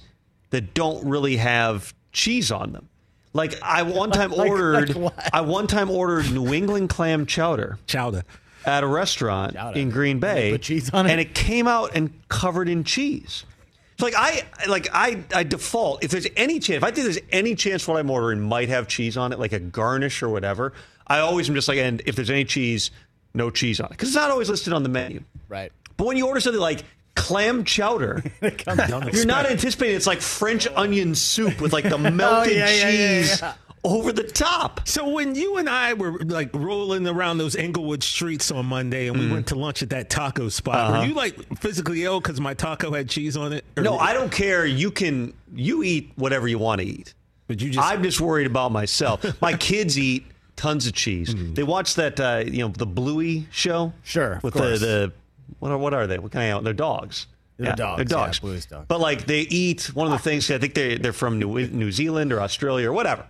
[0.51, 2.87] that don't really have cheese on them.
[3.33, 5.29] Like I one time Like- like ordered, what?
[5.33, 8.23] I one time ordered New England clam chowder Chowder.
[8.65, 10.51] At a restaurant in Green Bay.
[10.51, 11.11] put cheese on it?
[11.11, 13.45] and it came out and covered in cheese.
[13.93, 17.19] It's like I like I I default if there's any chance if I think there's
[17.31, 20.73] any chance what I'm ordering might have cheese on it, like a garnish or whatever.
[21.05, 22.91] I always am just like, and if there's any cheese,
[23.33, 25.23] no cheese on it because it's not always listed on the menu.
[25.47, 25.71] Right.
[25.97, 26.83] But when you order something like
[27.15, 32.53] clam chowder, you're not anticipating it's like French onion soup with like the oh, melted
[32.53, 33.53] Oh, yeah, yeah, yeah, cheese yeah.
[33.83, 34.81] Over the top.
[34.87, 39.17] So when you and I were like rolling around those Englewood streets on Monday, and
[39.17, 39.31] we Mm.
[39.31, 42.91] went to lunch at that taco spot, were you like physically ill because my taco
[42.91, 43.63] had cheese on it?
[43.77, 43.95] Or- Uh-huh.
[43.95, 44.65] No, I don't care.
[44.65, 47.13] You can you eat whatever you want to eat.
[47.47, 49.25] But you just I'm just worried about myself.
[49.41, 51.33] My kids eat tons of cheese.
[51.35, 53.91] They watch that uh, you know the Bluey show.
[54.03, 55.11] Sure, with the the
[55.57, 56.19] what are, what are they?
[56.19, 57.25] What kind of they're dogs.
[57.57, 58.39] They're dogs, They're yeah, dogs.
[58.39, 58.85] Bluey's dogs.
[58.87, 60.49] But like they eat one of the things.
[60.51, 63.25] I think they they're from New New Zealand or Australia or whatever.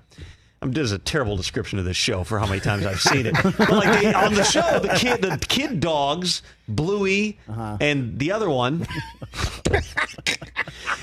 [0.62, 3.26] I'm this is a terrible description of this show for how many times I've seen
[3.28, 3.34] it.
[3.42, 7.78] But like they, on the show, the kid the kid dogs, Bluey, Uh-huh.
[7.80, 8.86] and the other one,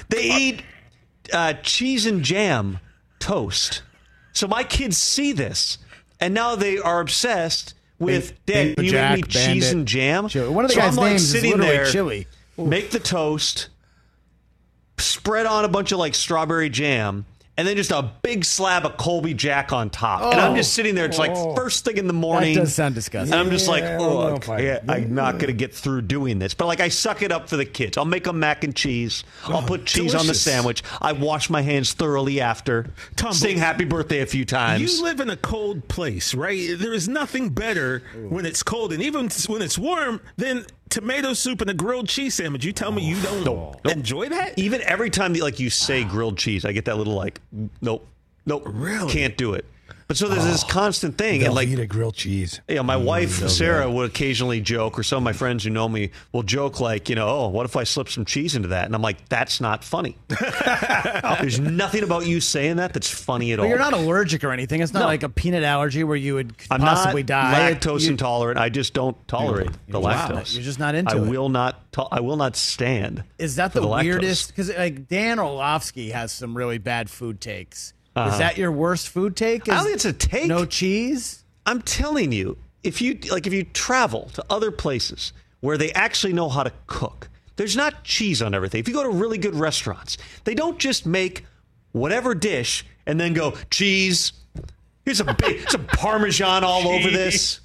[0.08, 0.62] they eat
[1.32, 2.80] uh, cheese and jam
[3.18, 3.82] toast.
[4.32, 5.78] So my kids see this,
[6.20, 8.74] and now they are obsessed with Dad.
[8.78, 9.72] You Jack, make me cheese Bandit.
[9.72, 10.28] and jam.
[10.28, 10.48] Chili.
[10.50, 12.26] One of the so guys' I'm like names is sitting literally there, Chili.
[12.58, 13.68] Make the toast,
[14.98, 17.24] spread on a bunch of like strawberry jam.
[17.58, 20.32] And then just a big slab of Colby Jack on top.
[20.32, 20.56] and I'm oh.
[20.56, 21.06] just sitting there.
[21.06, 21.54] It's like oh.
[21.54, 22.56] first thing in the morning.
[22.58, 22.60] Oh.
[22.60, 23.32] does sound disgusting.
[23.32, 25.74] And I'm just like, Yeah, know oh, if I- yeah, I'm not going to get
[25.74, 26.52] through doing this.
[26.52, 27.96] But like, I suck it up for the kids.
[27.96, 29.24] I'll make them mac and cheese.
[29.44, 30.82] I'll put oh, cheese on the sandwich.
[31.00, 32.90] I wash my hands thoroughly after.
[33.16, 34.82] Tom, Sing happy birthday a few times.
[34.82, 36.70] You live in a cold place, right?
[36.76, 41.60] There is nothing better when it's cold, and even when it's warm, than tomato soup
[41.60, 42.64] and a grilled cheese sandwich.
[42.64, 44.58] You tell me you don't enjoy that?
[44.58, 47.40] Even every time that like you say grilled cheese, I get that little like,
[47.80, 48.06] nope,
[48.46, 49.12] nope, Really?
[49.12, 49.64] can't do it.
[50.08, 50.68] But so there's this oh.
[50.68, 52.60] constant thing, and like Velveeta grilled cheese.
[52.68, 55.88] Yeah, my mm, wife Sarah would occasionally joke, or some of my friends who know
[55.88, 58.84] me will joke, like, you know, oh, what if I slip some cheese into that?
[58.86, 60.16] And I'm like, that's not funny.
[61.40, 63.68] There's nothing about you saying that that's funny at But all.
[63.68, 64.80] you're not allergic or anything.
[64.80, 65.06] It's not No.
[65.06, 67.72] like a peanut allergy where you would I'm possibly not die.
[67.74, 68.58] lactose You- intolerant.
[68.60, 70.28] I just don't tolerate the Wow.
[70.28, 70.54] lactose.
[70.54, 71.18] You're just not into it.
[71.18, 71.28] I it.
[71.28, 71.92] will not.
[71.94, 73.24] To- I will not stand.
[73.38, 74.04] Is that for the, lactose.
[74.04, 74.48] weirdest?
[74.48, 77.92] Because like Dan Orlovsky has some really bad food takes.
[78.16, 78.30] Uh-huh.
[78.30, 79.68] Is that your worst food take?
[79.68, 80.46] I don't think it's a take.
[80.46, 81.44] No cheese.
[81.66, 86.32] I'm telling you, if you like, if you travel to other places where they actually
[86.32, 88.80] know how to cook, there's not cheese on everything.
[88.80, 91.44] If you go to really good restaurants, they don't just make
[91.92, 94.32] whatever dish and then go cheese.
[95.04, 97.60] Here's a big some parmesan all over this.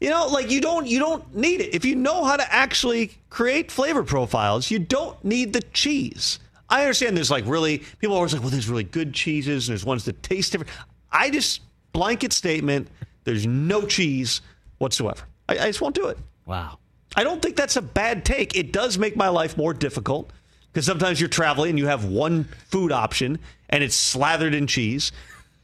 [0.00, 1.74] You know, like you don't you don't need it.
[1.74, 6.40] If you know how to actually create flavor profiles, you don't need the cheese.
[6.72, 9.74] I understand there's like really people are always like, well, there's really good cheeses and
[9.74, 10.72] there's ones that taste different.
[11.12, 11.60] I just
[11.92, 12.88] blanket statement,
[13.24, 14.40] there's no cheese
[14.78, 15.22] whatsoever.
[15.50, 16.18] I, I just won't do it.
[16.46, 16.78] Wow.
[17.14, 18.56] I don't think that's a bad take.
[18.56, 20.32] It does make my life more difficult
[20.72, 25.12] because sometimes you're traveling and you have one food option and it's slathered in cheese.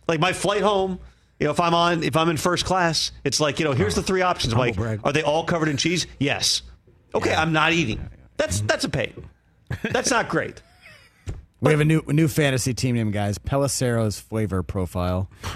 [0.07, 1.01] Like my flight home,
[1.41, 3.95] you know, if I'm on, if I'm in first class, it's like, you know, here's
[3.95, 4.53] the three options.
[4.53, 5.01] Brag.
[5.05, 6.07] are they all covered in cheese?
[6.19, 6.61] Yes.
[7.15, 8.07] Okay, I'm not eating.
[8.37, 9.27] That's that's a pain.
[9.83, 10.61] That's not great.
[11.61, 13.37] We have a new a new fantasy team name, guys.
[13.39, 15.29] Pelissero's flavor profile.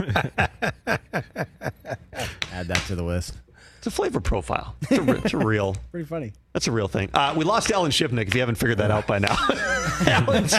[2.52, 3.34] Add that to the list.
[3.78, 4.76] It's a flavor profile.
[4.82, 5.74] It's a, re- it's a real.
[5.90, 6.32] Pretty funny.
[6.52, 7.10] That's a real thing.
[7.14, 9.34] Uh, we lost Alan Shipnuck, if you haven't figured that out by now.
[10.06, 10.54] Alan's-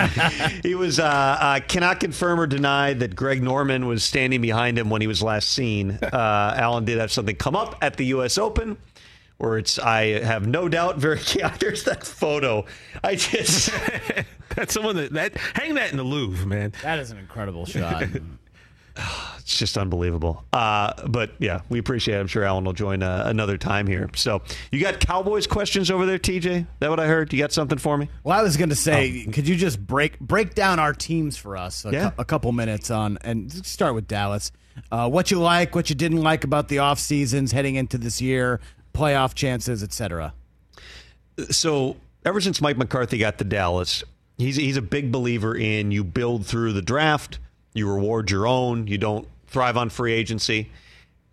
[0.62, 4.90] he was uh, uh, cannot confirm or deny that Greg Norman was standing behind him
[4.90, 5.92] when he was last seen.
[6.02, 8.38] Uh, Alan did have something come up at the U.S.
[8.38, 8.76] Open,
[9.44, 11.20] where it's I have no doubt very.
[11.36, 12.66] Yeah, there's that photo.
[13.04, 13.70] I just
[14.56, 16.74] That's someone that, that hang that in the Louvre, man.
[16.84, 18.04] That is an incredible shot.
[19.40, 20.44] it's just unbelievable.
[20.54, 22.20] Uh, but yeah, we appreciate it.
[22.20, 24.10] I'm sure Alan will join uh, another time here.
[24.16, 26.68] So you got Cowboys questions over there, TJ?
[26.80, 27.34] That what I heard?
[27.34, 28.10] You got something for me?
[28.24, 31.58] well, I was going to say, could you just break break down our teams for
[31.58, 31.84] us?
[31.86, 32.10] A, Yeah.
[32.12, 34.52] cou- a couple minutes on, and start with Dallas.
[34.92, 38.22] Uh, what you like, what you didn't like about the off seasons heading into this
[38.22, 38.60] year,
[38.94, 40.34] playoff chances, etc.
[41.50, 44.04] so ever since Mike McCarthy got to Dallas,
[44.38, 47.40] he's he's a big believer in you build through the draft,
[47.74, 50.70] you reward your own, you don't thrive on free agency.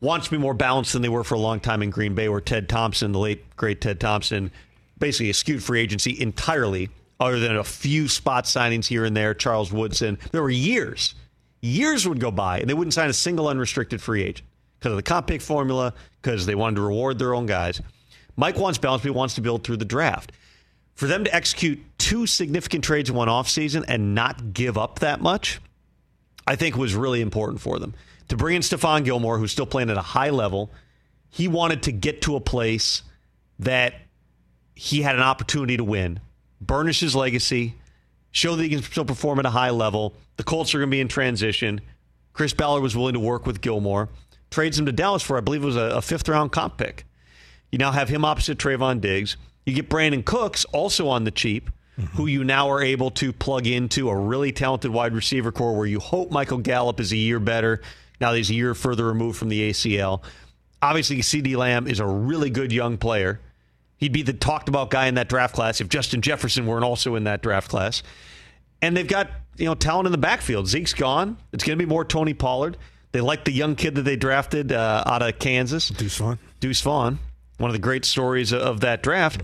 [0.01, 2.29] wants to be more balanced than they were for a long time in Green Bay,
[2.29, 4.51] where Ted Thompson, the late great Ted Thompson,
[4.99, 9.35] basically eschewed free agency entirely, other than a few spot signings here and there.
[9.35, 10.19] Charles Woodson.
[10.33, 11.15] There were years,
[11.61, 14.47] years would go by, and they wouldn't sign a single unrestricted free agent
[14.79, 17.81] because of the comp pick formula, because they wanted to reward their own guys.
[18.37, 20.33] Mike wants balance, but he wants to build through the draft.
[20.95, 25.21] For them to execute two significant trades in one offseason and not give up that
[25.21, 25.61] much,
[26.47, 27.95] I think was really important for them.
[28.29, 30.71] To bring in Stephon Gilmore, who's still playing at a high level,
[31.31, 33.03] he wanted to get to a place
[33.59, 33.95] that
[34.75, 36.21] he had an opportunity to win,
[36.61, 37.75] burnish his legacy,
[38.31, 40.15] show that he can still perform at a high level.
[40.37, 41.81] The Colts are going to be in transition.
[42.33, 44.09] Chris Ballard was willing to work with Gilmore.
[44.51, 47.05] Trades him to Dallas for, I believe it was a, a fifth round comp pick.
[47.71, 49.37] You now have him opposite Trevon Diggs.
[49.65, 52.17] You get Brandin Cooks also on the cheap, mm-hmm.
[52.17, 55.87] who you now are able to plug into a really talented wide receiver core where
[55.87, 57.81] you hope Michael Gallup is a year better.
[58.21, 60.23] Now that he's a year further removed from the ACL.
[60.83, 63.41] Obviously, CeeDee Lamb is a really good young player.
[63.99, 67.15] He'd be the talked about guy in that draft class if Justin Jefferson weren't also
[67.17, 68.03] in that draft class.
[68.83, 70.67] And they've got, you know, talent in the backfield.
[70.69, 71.37] Zeke's gone.
[71.53, 72.79] It's going to be more Tony Pollard.
[73.13, 75.89] They like the young kid that they drafted uh, out of Kansas.
[75.89, 76.39] Deuce Vaughn.
[76.61, 77.19] Deuce Vaughn.
[77.59, 79.43] One of the great stories of that draft.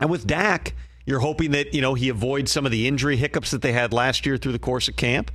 [0.00, 3.50] And with Dak, you're hoping that, you know, he avoids some of the injury hiccups
[3.50, 5.30] that they had last year through the course of camp.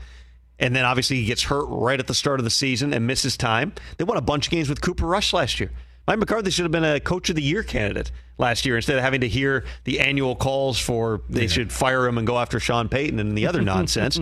[0.59, 3.37] And then obviously he gets hurt right at the start of the season and misses
[3.37, 3.73] time.
[3.97, 5.71] They won a bunch of games with Cooper Rush last year.
[6.07, 9.03] Mike McCarthy should have been a coach of the year candidate last year instead of
[9.03, 11.47] having to hear the annual calls for they yeah.
[11.47, 14.17] should fire him and go after Sean Payton and the other nonsense.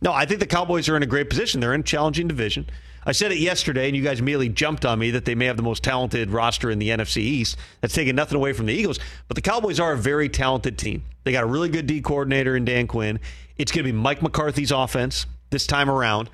[0.00, 1.60] No, I think the Cowboys are in a great position.
[1.60, 2.68] They're in a challenging division.
[3.08, 5.56] I said it yesterday, and you guys immediately jumped on me that they may have
[5.56, 7.56] the most talented roster in the NFC East.
[7.80, 8.98] That's taking nothing away from the Eagles.
[9.28, 11.04] But the Cowboys are a very talented team.
[11.22, 13.20] They got a really good D coordinator in Dan Quinn.
[13.58, 16.30] It's going to be Mike McCarthy's offense this time around.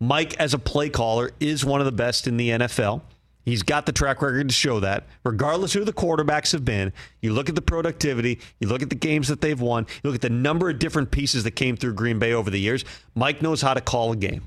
[0.00, 3.02] Mike, as a play caller, is one of the best in the NFL.
[3.44, 5.04] He's got the track record to show that.
[5.22, 8.96] Regardless who the quarterbacks have been, you look at the productivity, you look at the
[8.96, 11.94] games that they've won, you look at the number of different pieces that came through
[11.94, 12.84] Green Bay over the years.
[13.14, 14.42] Mike knows how to call a game.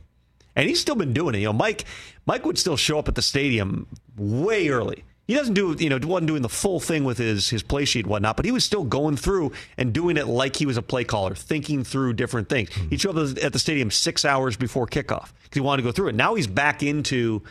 [0.55, 1.39] And he's still been doing it.
[1.39, 1.85] You know, Mike
[2.25, 5.03] Mike would still show up at the stadium way early.
[5.27, 8.05] He doesn't do, you know, wasn't doing the full thing with his his play sheet
[8.05, 10.81] and whatnot, but he was still going through and doing it like he was a
[10.81, 12.73] play caller, thinking through different things.
[12.73, 12.89] Hmm.
[12.89, 15.91] He'd show up at the stadium six hours before kickoff because he wanted to go
[15.91, 16.15] through it.
[16.15, 17.43] Now he's back into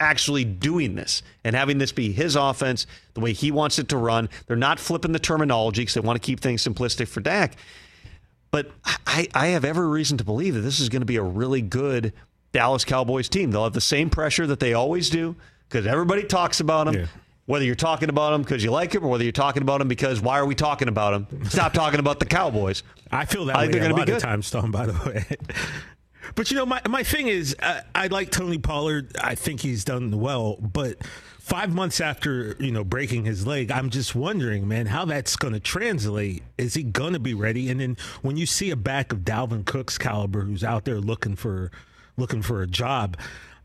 [0.00, 3.96] actually doing this and having this be his offense the way he wants it to
[3.96, 4.28] run.
[4.46, 7.56] They're not flipping the terminology because they want to keep things simplistic for Dak.
[8.50, 8.70] But
[9.06, 11.60] I, I have every reason to believe that this is going to be a really
[11.60, 12.12] good
[12.52, 13.50] Dallas Cowboys team.
[13.50, 15.36] They'll have the same pressure that they always do
[15.68, 16.94] because everybody talks about them.
[16.94, 17.06] Yeah.
[17.46, 19.88] Whether you're talking about them because you like them or whether you're talking about them
[19.88, 21.44] because why are we talking about them?
[21.44, 22.82] Stop talking about the Cowboys.
[23.10, 24.16] I feel that I way a lot be good.
[24.16, 25.24] of times, Tom, by the way.
[26.34, 29.16] But you know, my my thing is, uh, I like Tony Pollard.
[29.20, 30.98] I think he's done well, but
[31.40, 35.54] five months after you know breaking his leg, I'm just wondering, man, how that's going
[35.54, 36.42] to translate.
[36.56, 37.70] Is he going to be ready?
[37.70, 41.36] And then when you see a back of Dalvin Cook's caliber, who's out there looking
[41.36, 41.70] for
[42.18, 43.16] looking for a job.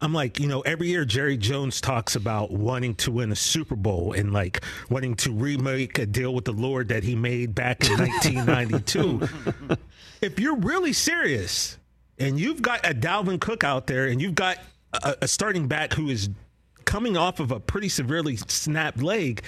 [0.01, 3.77] I'm like, you know, every year Jerry Jones talks about wanting to win a Super
[3.77, 7.85] Bowl and like wanting to remake a deal with the Lord that he made back
[7.89, 9.77] in 1992.
[10.21, 11.77] if you're really serious,
[12.19, 14.57] and you've got a Dalvin Cook out there, and you've got
[14.91, 16.29] a, a starting back who is
[16.83, 19.41] coming off of a pretty severely snapped leg.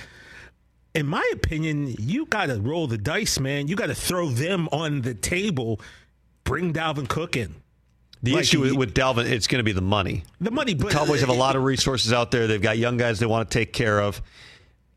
[0.94, 3.68] In my opinion, you got to roll the dice, man.
[3.68, 5.82] You got to throw them on the table.
[6.46, 7.56] Bring Dalvin Cook in.
[8.24, 10.24] The like issue he, with Dalvin, it's going to be the money.
[10.42, 10.74] The money.
[10.74, 12.48] But, the Cowboys have a lot of resources out there.
[12.48, 14.22] They've got young guys they want to take care of.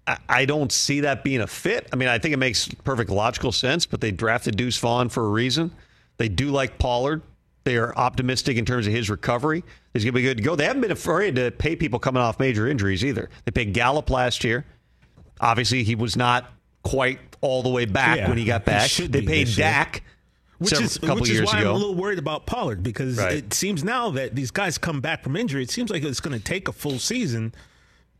[0.06, 1.88] I, I don't see that being a fit.
[1.92, 5.26] I mean, I think it makes perfect logical sense, but they drafted Deuce Vaughn for
[5.26, 5.70] a reason.
[6.16, 7.22] They do like Pollard.
[7.64, 9.62] They are optimistic in terms of his recovery.
[9.92, 10.56] He's going to be good to go.
[10.56, 13.28] They haven't been afraid to pay people coming off major injuries either.
[13.44, 14.64] They paid Gallup last year.
[15.40, 16.50] Obviously, he was not
[16.82, 18.88] quite all the way back yeah, when he got back.
[18.88, 20.02] He they paid Dak.
[20.58, 21.70] Which several, is, which is why ago.
[21.70, 23.34] I'm a little worried about Pollard because right.
[23.34, 26.36] it seems now that these guys come back from injury, it seems like it's going
[26.36, 27.54] to take a full season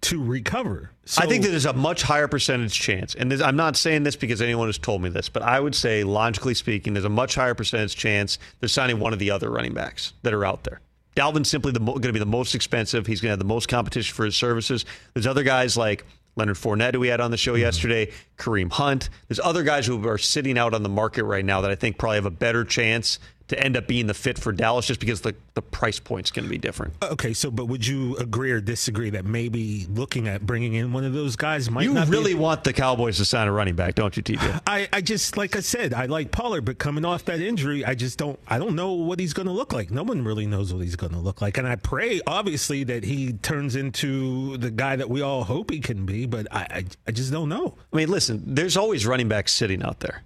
[0.02, 0.90] to recover.
[1.04, 4.14] So, I think that there's a much higher percentage chance, and I'm not saying this
[4.14, 7.34] because anyone has told me this, but I would say, logically speaking, there's a much
[7.34, 10.80] higher percentage chance they're signing one of the other running backs that are out there.
[11.16, 13.08] Dalvin's simply going to be the most expensive.
[13.08, 14.84] He's going to have the most competition for his services.
[15.14, 16.04] There's other guys like
[16.38, 17.62] Leonard Fournette, who we had on the show mm-hmm.
[17.62, 19.10] yesterday, Kareem Hunt.
[19.28, 21.98] There's other guys who are sitting out on the market right now that I think
[21.98, 23.18] probably have a better chance
[23.48, 26.44] to end up being the fit for Dallas just because the, the price point's going
[26.44, 26.94] to be different.
[27.02, 31.04] Okay, so but would you agree or disagree that maybe looking at bringing in one
[31.04, 33.94] of those guys might you really be, want the Cowboys to sign a running back,
[33.94, 34.62] don't you, TJ?
[34.66, 37.94] I, I just like I said, I like Pollard, but coming off that injury, I
[37.94, 39.90] just don't I don't know what he's going to look like.
[39.90, 43.04] No one really knows what he's going to look like, and I pray obviously that
[43.04, 46.84] he turns into the guy that we all hope he can be, but I I,
[47.06, 47.74] I just don't know.
[47.92, 50.22] I mean, listen, there's always running backs sitting out there.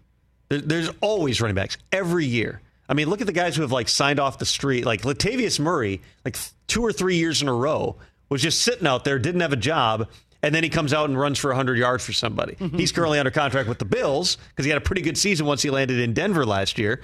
[0.49, 0.61] there.
[0.61, 2.61] There's always running backs every year.
[2.89, 4.85] I mean, look at the guys who have like signed off the street.
[4.85, 7.97] Like Latavius Murray, like two or three years in a row,
[8.29, 10.09] was just sitting out there, didn't have a job,
[10.43, 12.55] and then he comes out and runs for 100 yards for somebody.
[12.55, 12.77] Mm-hmm.
[12.77, 15.63] He's currently under contract with the Bills because he had a pretty good season once
[15.63, 17.01] he landed in Denver last year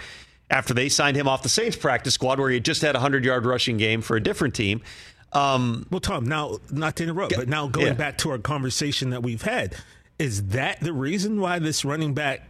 [0.51, 3.25] after they signed him off the Saints practice squad where he just had a 100
[3.25, 4.83] yard rushing game for a different team.
[5.33, 7.93] Um, well, Tom, now, not to interrupt, but now going yeah.
[7.93, 9.77] back to our conversation that we've had,
[10.19, 12.49] is that the reason why this running back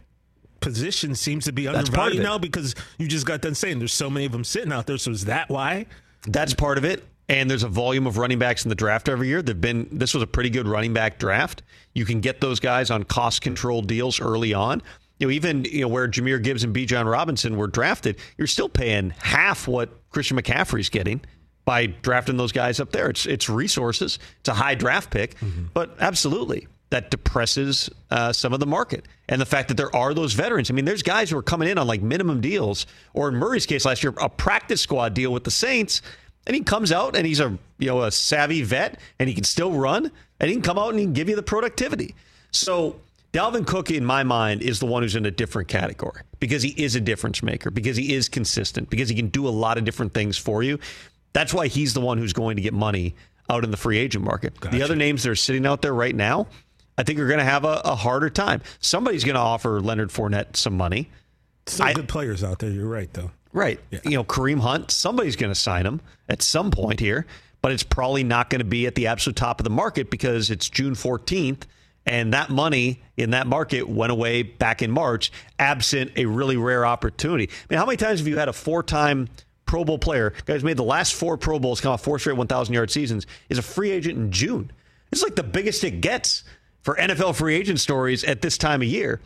[0.59, 4.25] position seems to be undervalued now because you just got done saying there's so many
[4.25, 4.97] of them sitting out there.
[4.97, 5.85] So is that why?
[6.27, 7.05] That's part of it.
[7.27, 9.41] And there's a volume of running backs in the draft every year.
[9.41, 11.61] They've been this was a pretty good running back draft.
[11.93, 14.81] You can get those guys on cost control deals early on.
[15.19, 18.69] You know, even you know where Jahmyr Gibbs and Bijan Robinson were drafted, you're still
[18.69, 21.21] paying half what Christian McCaffrey's getting
[21.65, 23.09] by drafting those guys up there.
[23.11, 24.17] It's it's resources.
[24.39, 25.65] It's a high draft pick, mm-hmm.
[25.73, 29.05] but absolutely that depresses uh, some of the market.
[29.27, 30.71] And the fact that there are those veterans.
[30.71, 33.65] I mean, there's guys who are coming in on like minimum deals, or in Murray's
[33.65, 36.01] case last year, a practice squad deal with the Saints.
[36.47, 39.43] And he comes out and he's a you know a savvy vet and he can
[39.43, 42.15] still run and he can come out and he can give you the productivity.
[42.51, 42.99] So
[43.33, 46.69] Dalvin Cook, in my mind, is the one who's in a different category because he
[46.69, 49.85] is a difference maker, because he is consistent, because he can do a lot of
[49.85, 50.79] different things for you.
[51.33, 53.13] That's why he's the one who's going to get money
[53.49, 54.59] out in the free agent market.
[54.59, 54.75] Gotcha.
[54.75, 56.47] The other names that are sitting out there right now,
[56.99, 58.61] I think you're going to have a, a, harder time.
[58.81, 61.09] Somebody's going to offer Leonard Fournette some money.
[61.65, 62.69] Some I, good players out there.
[62.69, 63.31] You're right, though.
[63.53, 63.79] Right.
[63.89, 63.99] Yeah.
[64.03, 67.25] You know, Kareem Hunt, somebody's going to sign him at some point here,
[67.61, 70.51] but it's probably not going to be at the absolute top of the market because
[70.51, 71.61] it's June 14th.
[72.05, 76.85] And that money in that market went away back in March, absent a really rare
[76.85, 77.49] opportunity.
[77.49, 79.29] I mean, how many times have you had a four time
[79.65, 82.73] Pro Bowl player, guys made the last four Pro Bowls, come off four straight 1,000
[82.73, 84.71] yard seasons, is a free agent in June?
[85.11, 86.43] It's like the biggest it gets
[86.81, 89.19] for NFL free agent stories at this time of year.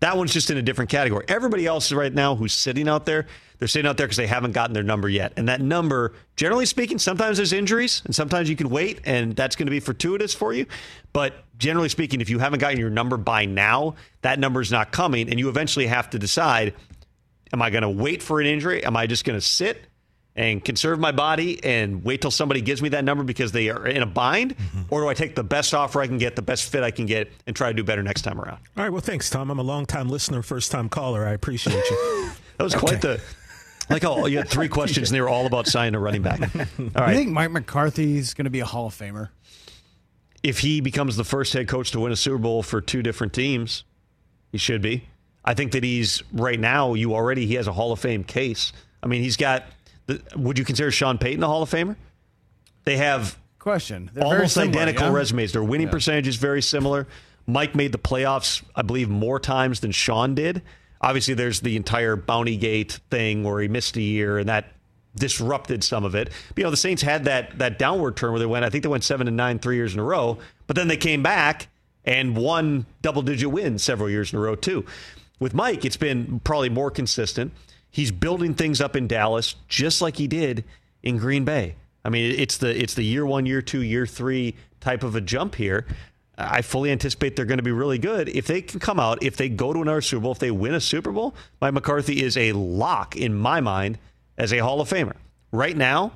[0.00, 1.24] That one's just in a different category.
[1.26, 3.26] Everybody else right now who's sitting out there,
[3.58, 5.32] they're sitting out there because they haven't gotten their number yet.
[5.36, 9.56] And that number, generally speaking, sometimes there's injuries and sometimes you can wait and that's
[9.56, 10.66] going to be fortuitous for you.
[11.12, 14.92] But generally speaking, if you haven't gotten your number by now, that number is not
[14.92, 15.28] coming.
[15.28, 16.74] And you eventually have to decide
[17.52, 18.84] am I going to wait for an injury?
[18.84, 19.82] Am I just going to sit?
[20.38, 23.84] And conserve my body and wait till somebody gives me that number because they are
[23.84, 24.56] in a bind?
[24.56, 24.82] Mm-hmm.
[24.88, 27.06] Or do I take the best offer I can get, the best fit I can
[27.06, 28.60] get, and try to do better next time around?
[28.76, 28.90] All right.
[28.90, 29.50] Well, thanks, Tom.
[29.50, 31.26] I'm a long time listener, first time caller.
[31.26, 32.30] I appreciate you.
[32.56, 32.86] that was okay.
[32.86, 33.20] quite the.
[33.90, 36.40] Like, oh, you had three questions and they were all about signing a running back.
[36.40, 36.96] All right.
[36.96, 39.30] I think Mike McCarthy is going to be a Hall of Famer.
[40.44, 43.32] If he becomes the first head coach to win a Super Bowl for two different
[43.32, 43.82] teams,
[44.52, 45.08] he should be.
[45.44, 46.94] I think that he's right now.
[46.94, 48.72] You already he has a Hall of Fame case.
[49.02, 49.64] I mean, he's got
[50.36, 51.96] would you consider Sean Payton a Hall of Famer?
[52.84, 55.12] They have question They're almost similar, identical yeah?
[55.12, 55.52] resumes.
[55.52, 55.92] Their winning yeah.
[55.92, 57.06] percentage is very similar.
[57.46, 60.62] Mike made the playoffs, I believe, more times than Sean did.
[61.00, 64.72] Obviously, there's the entire Bounty Gate thing where he missed a year, and that
[65.14, 66.30] disrupted some of it.
[66.48, 68.64] But, you know, the Saints had that that downward turn where they went.
[68.64, 70.96] I think they went seven and nine three years in a row, but then they
[70.96, 71.68] came back
[72.04, 74.84] and won double digit wins several years in a row too.
[75.40, 77.52] With Mike, it's been probably more consistent.
[77.90, 80.64] He's building things up in Dallas just like he did
[81.02, 81.74] in Green Bay.
[82.04, 85.20] I mean, it's the it's the year one, year two, year three type of a
[85.20, 85.86] jump here.
[86.38, 89.22] I fully anticipate they're going to be really good if they can come out.
[89.22, 92.22] If they go to another Super Bowl, if they win a Super Bowl, Mike McCarthy
[92.22, 93.98] is a lock in my mind
[94.36, 95.16] as a Hall of Famer.
[95.50, 96.12] Right now,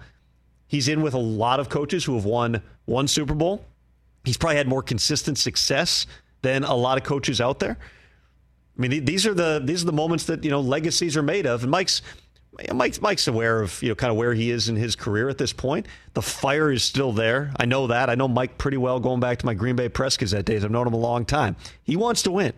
[0.69, 3.65] he's in with a lot of coaches who have won one Super Bowl.
[4.25, 6.07] He's probably had more consistent success
[6.43, 7.77] than a lot of coaches out there.
[8.83, 11.47] I mean, these are the these are the moments that you know legacies are made
[11.47, 11.63] of.
[11.63, 12.03] And Mike's
[12.73, 15.39] Mike's Mike's aware of you know kind of where he is in his career at
[15.39, 15.87] this point.
[16.15, 17.53] The fire is still there.
[17.59, 18.11] I know that.
[18.11, 20.65] I know Mike pretty well going back to my Green Bay Press Gazette days.
[20.65, 21.57] I've known him a long time.
[21.85, 22.53] He wants to win.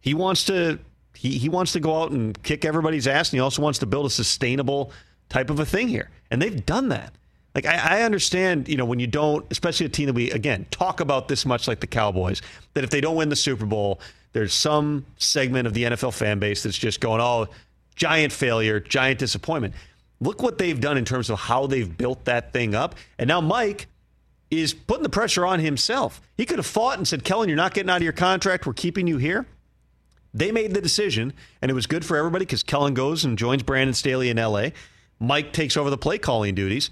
[0.00, 0.78] He wants to
[1.14, 3.86] he he wants to go out and kick everybody's ass, and he also wants to
[3.86, 4.90] build a sustainable
[5.28, 6.10] type of a thing here.
[6.30, 7.12] And they've done that.
[7.54, 10.66] Like I, I, understand, you know, when you don't, especially a team that we again
[10.70, 12.40] talk about this much like the Cowboys,
[12.72, 14.00] that if they don't win the Super Bowl,
[14.32, 17.48] there's some segment of the NFL fan base that's just going, oh,
[17.94, 19.74] giant failure, giant disappointment.
[20.20, 22.94] Look what they've done in terms of how they've built that thing up.
[23.18, 23.86] And now Mike
[24.50, 26.20] is putting the pressure on himself.
[26.36, 28.66] He could have fought and said, Kellen, you're not getting out of your contract.
[28.66, 29.46] We're keeping you here.
[30.34, 33.62] They made the decision, and it was good for everybody because Kellen goes and joins
[33.62, 34.68] Brandon Staley in LA.
[35.20, 36.90] Mike takes over the play calling duties.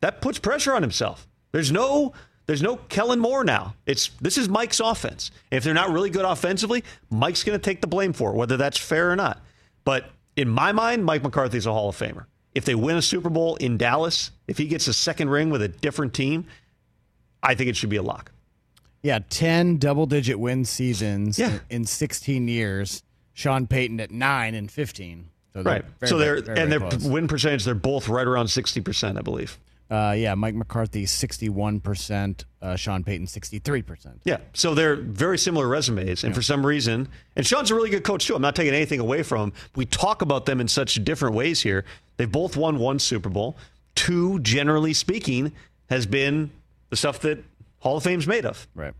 [0.00, 1.28] That puts pressure on himself.
[1.52, 2.12] There's no
[2.52, 3.74] there's no Kellen Moore now.
[3.86, 5.30] It's this is Mike's offense.
[5.50, 8.58] If they're not really good offensively, Mike's going to take the blame for it, whether
[8.58, 9.40] that's fair or not.
[9.84, 12.26] But in my mind, Mike McCarthy's a Hall of Famer.
[12.54, 15.62] If they win a Super Bowl in Dallas, if he gets a second ring with
[15.62, 16.44] a different team,
[17.42, 18.30] I think it should be a lock.
[19.02, 21.58] Yeah, 10 double digit win seasons Yeah.
[21.70, 23.02] in 16 years.
[23.32, 25.28] Sean Payton at 9 and 15.
[25.54, 25.84] So Right.
[26.00, 27.02] very, so they're very, very, and their close.
[27.04, 29.58] win percentage, they're both right around sixty percent, I believe.
[29.90, 34.20] Uh, yeah, Mike McCarthy 61%, uh, Sean Payton 63%.
[34.24, 34.38] Yeah.
[34.54, 36.24] So they're very similar resumes.
[36.24, 38.34] And for some reason, and Sean's a really good coach too.
[38.34, 39.52] I'm not taking anything away from him.
[39.76, 41.84] We talk about them in such different ways here.
[42.16, 43.56] They've both won one Super Bowl.
[43.94, 45.52] Two, generally speaking,
[45.90, 46.50] has been
[46.88, 47.44] the stuff that
[47.80, 48.66] Hall of Fame's made of.
[48.74, 48.94] Right.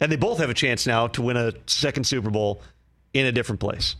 [0.00, 2.60] And they both have a chance now to win a second Super Bowl
[3.12, 3.96] in a different place.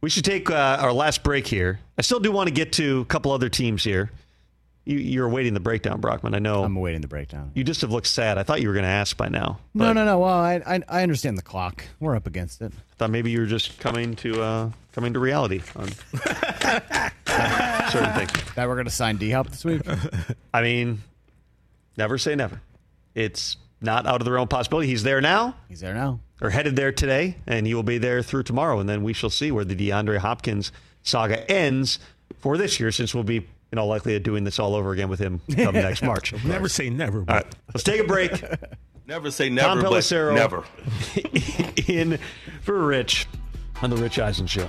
[0.00, 1.80] We should take uh, our last break here.
[1.98, 4.10] I still do want to get to a couple other teams here.
[4.88, 6.34] You, you're awaiting the breakdown, Brockman.
[6.34, 6.64] I know.
[6.64, 7.50] I'm awaiting the breakdown.
[7.54, 8.38] You just have looked sad.
[8.38, 9.58] I thought you were going to ask by now.
[9.74, 10.18] No, no, no.
[10.20, 11.84] Well, I, I I understand the clock.
[12.00, 12.72] We're up against it.
[12.74, 15.88] I thought maybe you were just coming to uh, coming to reality on
[17.90, 18.32] certain things.
[18.54, 19.82] That we're going to sign D Hop this week.
[20.54, 21.02] I mean,
[21.96, 22.60] never say never.
[23.14, 24.88] It's not out of the realm of possibility.
[24.88, 26.20] He's there now, He's there now.
[26.40, 29.30] or headed there today, and he will be there through tomorrow, and then we shall
[29.30, 30.72] see where the DeAndre Hopkins
[31.04, 31.98] saga ends
[32.40, 35.08] for this year, since we'll be, you know, likely at doing this all over again
[35.08, 36.32] with him come next March.
[36.44, 37.20] Never say never.
[37.22, 38.32] But right, let's take a break.
[39.06, 40.34] Never say Tom never, but Pelissero.
[40.34, 40.64] never.
[41.90, 42.18] in
[42.60, 43.26] for Rich
[43.80, 44.68] on the Rich Eisen Show.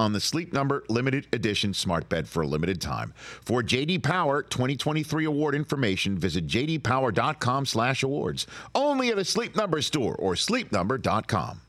[0.00, 3.12] on the Sleep Number limited edition smart bed for a limited time.
[3.42, 8.46] For JD Power 2023 award information, visit jdpower.com/awards.
[8.74, 11.60] Only at a Sleep Number store or sleepnumber.com.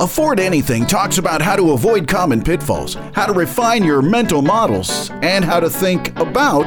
[0.00, 5.10] Afford Anything talks about how to avoid common pitfalls, how to refine your mental models,
[5.22, 6.66] and how to think about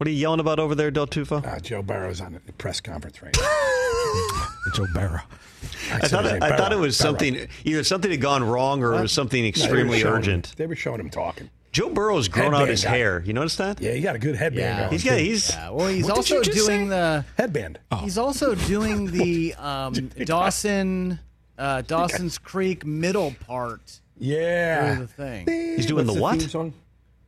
[0.00, 1.44] What are you yelling about over there, Del Tufo?
[1.46, 4.46] Uh, Joe Burrow's on the press conference right now.
[4.72, 5.20] Joe Barrow.
[5.92, 9.02] I thought, it, I thought it was something either something had gone wrong or it
[9.02, 10.54] was something No, they were extremely him- urgent.
[10.56, 11.50] they were showing him talking.
[11.72, 12.96] Joe Burrow's grown out his guy.
[12.96, 13.22] hair.
[13.26, 13.78] You notice that?
[13.78, 14.78] Yeah, he got a good headband Yeah.
[14.84, 14.92] going.
[14.92, 15.22] He's got too.
[15.22, 16.88] he's Yeah, well, he's What did also you just doing say?
[16.88, 17.78] the headband.
[18.00, 19.92] he's also doing the um,
[20.24, 21.18] Dawson
[21.58, 24.94] uh, Dawson's Creek middle part Yeah.
[24.94, 25.46] the thing.
[25.46, 26.40] He's doing What's the what?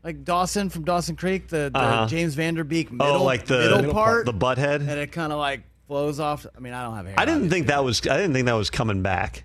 [0.02, 0.16] Theme song?
[0.18, 2.06] Like Dawson from Dawson Creek, the, the Uh-huh.
[2.06, 4.80] James Van Der Beek middle, oh like the middle part, the butt head.
[4.82, 6.46] and it kind of like flows off.
[6.56, 7.14] I mean, I don't have hair.
[7.18, 9.44] I didn't think that was I didn't think that was coming back.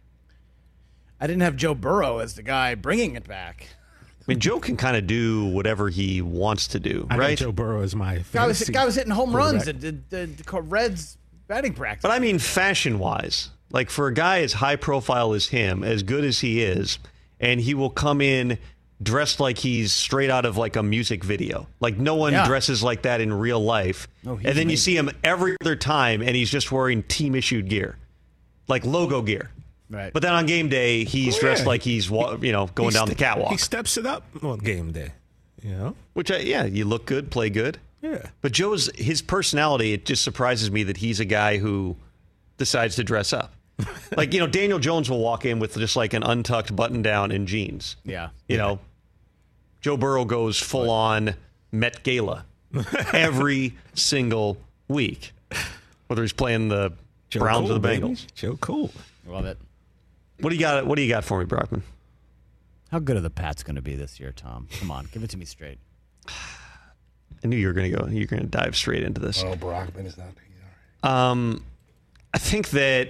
[1.19, 3.67] I didn't have Joe Burrow as the guy bringing it back.
[4.01, 7.37] I mean, Joe can kind of do whatever he wants to do, I right?
[7.37, 10.61] Joe Burrow is my Guy was, guy was hitting home runs at the, the, the
[10.61, 12.01] Reds batting practice.
[12.01, 16.03] But I mean, fashion wise, like for a guy as high profile as him, as
[16.03, 16.99] good as he is,
[17.39, 18.59] and he will come in
[19.01, 21.67] dressed like he's straight out of like a music video.
[21.79, 22.45] Like no one Yeah.
[22.47, 24.07] dresses like that in real life.
[24.25, 27.69] Oh, and then you see him every other time, and he's just wearing team issued
[27.69, 27.97] gear,
[28.67, 29.51] like logo gear.
[29.89, 30.11] Right.
[30.11, 31.67] But then on game day, he's Oh, dressed yeah.
[31.69, 33.51] like he's you know going He down the catwalk.
[33.51, 35.11] He steps it up on game day.
[35.63, 35.95] You know?
[36.13, 37.79] Which I, yeah, you look good, play good.
[38.01, 38.27] Yeah.
[38.41, 41.95] But Joe's his personality, it just surprises me that he's a guy who
[42.57, 43.53] decides to dress up.
[44.17, 47.31] like, you know, Daniel Jones will walk in with just like an untucked button down
[47.31, 47.95] and jeans.
[48.03, 48.29] yeah.
[48.47, 48.79] You know,
[49.81, 51.35] Joe Burrow goes full on
[51.71, 52.45] Met Gala
[53.13, 54.57] every single
[54.87, 55.31] week.
[56.07, 56.93] Whether he's playing the
[57.29, 58.07] Joe Browns Cole, or the baby.
[58.07, 58.33] Bengals.
[58.33, 58.91] Joe Cool,
[59.25, 59.57] Love it.
[60.39, 60.85] What do you got?
[60.85, 61.83] What do you got for me, Brockman?
[62.91, 64.67] How good are the Pats going to be this year, Tom?
[64.79, 65.79] Come on, give it to me straight.
[66.27, 68.07] I knew you were going to go.
[68.07, 69.43] You're going to dive straight into this.
[69.43, 70.27] Oh, Brockman is not.
[70.27, 70.55] He's
[71.03, 71.29] all right.
[71.31, 71.63] Um,
[72.33, 73.09] I think that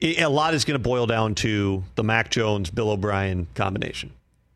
[0.00, 4.12] it, a lot is going to boil down to the Mac Jones Bill O'Brien combination.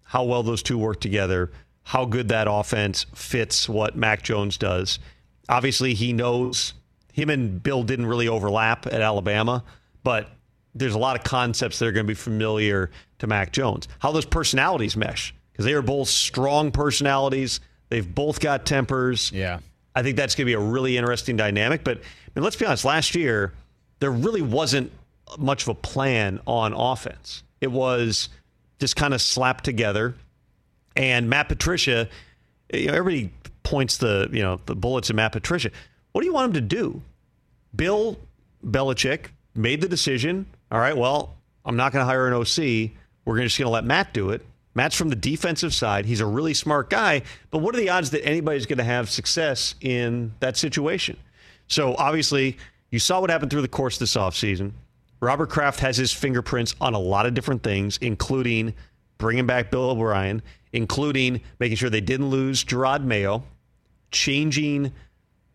[0.07, 1.51] How well those two work together.
[1.83, 4.99] How good that offense fits what Mac Jones does.
[5.49, 6.75] Obviously, he knows
[7.13, 9.65] him and Bill didn't really overlap at Alabama,
[10.03, 10.31] but
[10.75, 13.89] there's a lot of concepts that are going to be familiar to Mac Jones.
[13.99, 17.61] How those personalities mesh because they are both strong personalities.
[17.89, 19.33] They've both got tempers.
[19.33, 19.61] Yeah.
[19.95, 21.83] I think that's going to be a really interesting dynamic.
[21.83, 22.01] But I
[22.35, 23.55] mean, let's be honest, last year,
[24.01, 24.93] there really wasn't
[25.39, 27.43] much of a plan on offense.
[27.63, 28.29] It was
[28.79, 30.15] just kind of slapped together.
[30.97, 32.09] And Matt Patricia,
[32.73, 35.71] you know, everybody points the, you know, the bullets at Matt Patricia.
[36.13, 37.03] What do you want him to do?
[37.75, 38.17] Bill
[38.65, 40.47] Belichick made the decision.
[40.71, 42.93] All right, well, I'm not going to hire an OC.
[43.25, 44.45] We're just going to let Matt do it.
[44.75, 46.05] Matt's from the defensive side.
[46.05, 49.09] He's a really smart guy, but what are the odds that anybody's going to have
[49.09, 51.17] success in that situation?
[51.67, 52.59] So obviously,
[52.91, 54.73] you saw what happened through the course of this offseason.
[55.21, 58.75] Robert Kraft has his fingerprints on a lot of different things, including
[59.19, 60.43] bringing back Bill O'Brien,
[60.73, 63.45] including making sure they didn't lose Jerod Mayo,
[64.11, 64.93] changing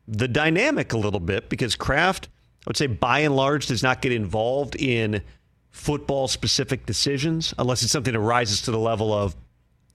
[0.07, 4.01] the dynamic a little bit because Kraft, I would say by and large, does not
[4.01, 5.22] get involved in
[5.70, 9.36] football specific decisions unless it's something that rises to the level of,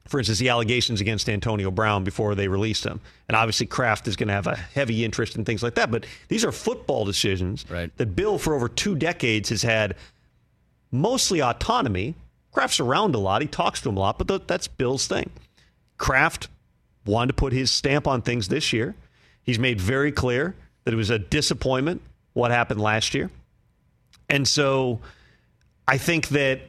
[0.09, 3.00] for instance, the allegations against Antonio Brown before they released him.
[3.28, 5.90] And obviously, Kraft is going to have a heavy interest in things like that.
[5.90, 7.90] But these are football decisions Right.
[7.96, 9.96] that Bill, for over two decades, has had
[10.90, 12.14] mostly autonomy.
[12.52, 13.42] Kraft's around a lot.
[13.42, 15.30] He talks to him a lot, but th- that's Bill's thing.
[15.98, 16.48] Kraft
[17.04, 18.94] wanted to put his stamp on things this year.
[19.42, 20.54] He's made very clear
[20.84, 22.00] that it was a disappointment
[22.32, 23.30] what happened last year.
[24.28, 25.00] And so
[25.86, 26.61] I think that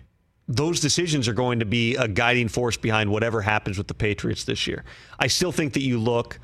[0.47, 4.45] those decisions are going to be a guiding force behind whatever happens with the Patriots
[4.45, 4.83] this year.
[5.19, 6.39] I still think that you look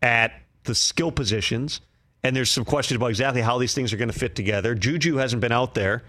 [0.00, 0.32] at
[0.64, 1.80] the skill positions,
[2.22, 4.74] and there's some questions about exactly how these things are going to fit together.
[4.74, 6.02] Juju hasn't been out there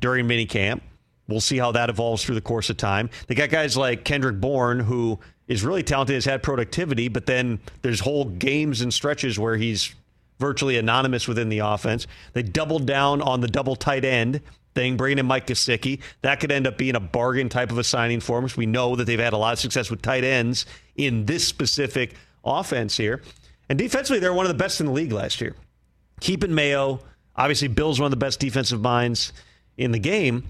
[0.00, 0.82] during minicamp.
[1.28, 3.08] We'll see how that evolves through the course of time.
[3.26, 5.18] They got guys like Kendrick Bourne, who
[5.48, 9.94] is really talented, has had productivity, but then there's whole games and stretches where he's
[10.38, 12.06] virtually anonymous within the offense.
[12.32, 14.40] They doubled down on the double tight end
[14.74, 16.00] thing, bringing in Mike Gesicki.
[16.22, 18.40] That could end up being a bargain type of a signing for.
[18.40, 20.66] 'cause We know that they've had a lot of success with tight ends
[20.96, 22.14] in this specific
[22.44, 23.22] offense here.
[23.68, 25.54] And defensively, they're one of the best in the league last year.
[26.20, 27.00] Keeping Mayo,
[27.36, 29.32] obviously, Bill's one of the best defensive minds
[29.76, 30.44] in the game.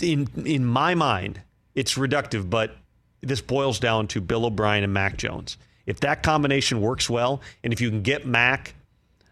[0.00, 1.40] In in my mind,
[1.74, 2.76] it's reductive, but
[3.22, 5.56] this boils down to Bill O'Brien and Mac Jones.
[5.86, 8.74] If that combination works well, and if you can get Mac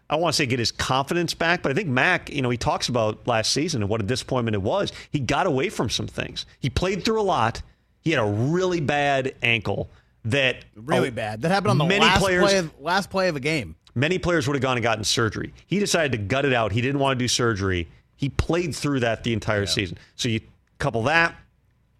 [0.09, 2.49] I don't want to say get his confidence back, but I think Mac, you know,
[2.49, 4.91] he talks about last season and what a disappointment it was.
[5.11, 6.45] He got away from some things.
[6.59, 7.61] He played through a lot.
[8.01, 9.89] He had a really bad ankle
[10.25, 11.41] that Really oh, bad.
[11.41, 13.75] That happened on the last players, play of, last play of a game.
[13.95, 15.53] Many players would have gone and gotten surgery.
[15.67, 16.71] He decided to gut it out.
[16.71, 17.87] He didn't want to do surgery.
[18.15, 19.97] He played through that the entire season.
[20.15, 20.41] So you
[20.77, 21.35] couple that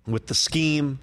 [0.05, 0.99] with the scheme,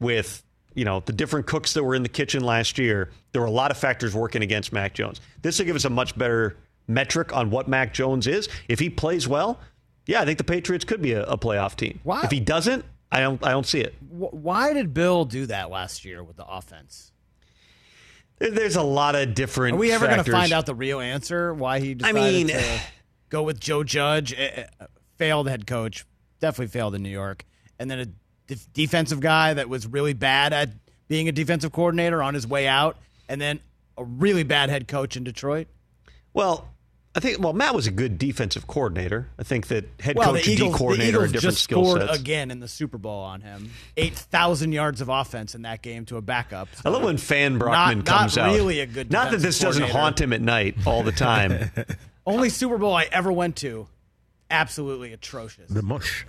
[0.00, 0.42] with
[0.74, 3.10] you know the different cooks that were in the kitchen last year.
[3.32, 5.20] There were a lot of factors working against Mac Jones.
[5.42, 6.56] This will give us a much better
[6.86, 8.48] metric on what Mac Jones is.
[8.68, 9.58] If he plays well,
[10.06, 12.00] yeah, I think the Patriots could be a, a playoff team.
[12.04, 12.20] Wow.
[12.22, 13.44] If he doesn't, I don't.
[13.44, 13.94] I don't see it.
[14.10, 17.12] Why did Bill do that last year with the offense?
[18.38, 19.76] There's a lot of different.
[19.76, 21.54] Are we ever going to find out the real answer?
[21.54, 22.80] Why he decided mean- to
[23.28, 24.34] go with Joe Judge,
[25.16, 26.04] failed head coach,
[26.40, 27.44] definitely failed in New York,
[27.78, 28.16] and then
[28.72, 30.70] defensive guy that was really bad at
[31.08, 32.96] being a defensive coordinator on his way out,
[33.28, 33.60] and then
[33.96, 35.66] a really bad head coach in Detroit.
[36.32, 36.68] Well,
[37.16, 39.28] I think well Matt was a good defensive coordinator.
[39.38, 42.08] I think that head Well, coach and Eagles, D coordinator are different just skill scored
[42.08, 42.18] sets.
[42.18, 43.70] again in the Super Bowl on him.
[43.96, 46.68] 8,000 yards of offense in that game to a backup.
[46.84, 48.52] I love when Fan Brockman not comes out.
[48.52, 51.70] really a good Not that this doesn't haunt him at night all the time.
[52.26, 53.86] Only Super Bowl I ever went to,
[54.50, 55.70] absolutely atrocious.
[55.70, 56.26] The mush.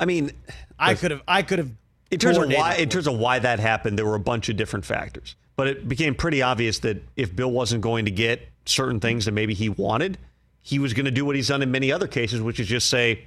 [0.00, 0.32] I mean,
[0.78, 1.22] I could have.
[1.28, 1.70] I could have.
[2.10, 4.56] in terms of why in terms of why that happened, there were a bunch of
[4.56, 5.36] different factors.
[5.56, 9.32] But it became pretty obvious that if Bill wasn't going to get certain things that
[9.32, 10.16] maybe he wanted,
[10.62, 12.88] he was going to do what he's done in many other cases, which is just
[12.88, 13.26] say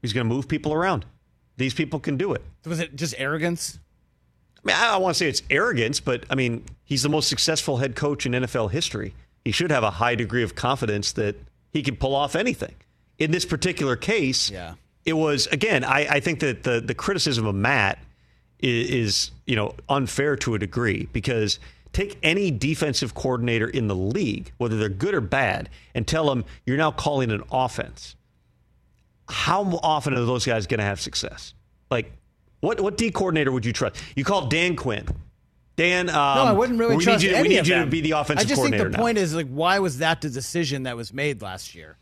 [0.00, 1.04] he's going to move people around.
[1.56, 2.42] These people can do it.
[2.64, 3.78] Was it just arrogance?
[4.58, 7.28] I mean, I don't want to say it's arrogance, but I mean, he's the most
[7.28, 9.14] successful head coach in NFL history.
[9.44, 11.36] He should have a high degree of confidence that
[11.72, 12.74] he can pull off anything.
[13.18, 14.74] In this particular case, Yeah.
[15.04, 15.84] It was again.
[15.84, 17.98] I, I think that the the criticism of Matt
[18.60, 21.58] is, is you know unfair to a degree because
[21.92, 26.44] take any defensive coordinator in the league, whether they're good or bad, and tell them
[26.66, 28.16] you're now calling an offense.
[29.28, 31.54] How often are those guys going to have success?
[31.90, 32.12] Like,
[32.60, 33.96] what what D coordinator would you trust?
[34.16, 35.06] You call Dan Quinn.
[35.76, 37.66] Dan, um, no, I wouldn't really we trust need you, to- any We need of
[37.66, 37.84] you them.
[37.86, 39.02] to be the offensive I just coordinator think the now.
[39.02, 41.96] point is like, why was that the decision that was made last year?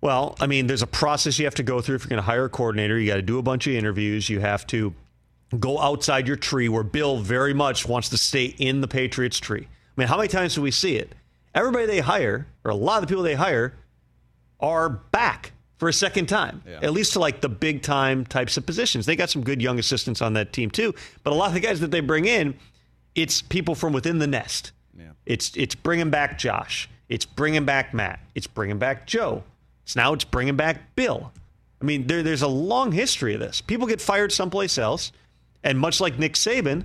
[0.00, 2.22] Well, I mean, there's a process you have to go through if you're going to
[2.22, 2.98] hire a coordinator.
[2.98, 4.28] You got to do a bunch of interviews.
[4.28, 4.94] You have to
[5.58, 9.66] go outside your tree where Bill very much wants to stay in the Patriots tree.
[9.66, 11.14] I mean, how many times do we see it?
[11.54, 13.74] Everybody they hire, or a lot of the people they hire,
[14.60, 18.66] are back for a second time, at least to like the big time types of
[18.66, 19.06] positions.
[19.06, 21.60] They got some good young assistants on that team too, but a lot of the
[21.60, 22.54] guys that they bring in,
[23.14, 24.72] it's people from within the nest.
[25.24, 26.88] It's it's bringing back Josh.
[27.08, 28.20] It's bringing back Matt.
[28.34, 29.42] It's bringing back Joe.
[29.86, 31.32] It's now it's bringing back Bill.
[31.80, 33.60] I mean, there, there's a long history of this.
[33.60, 35.12] People get fired someplace else,
[35.62, 36.84] and much like Nick Saban,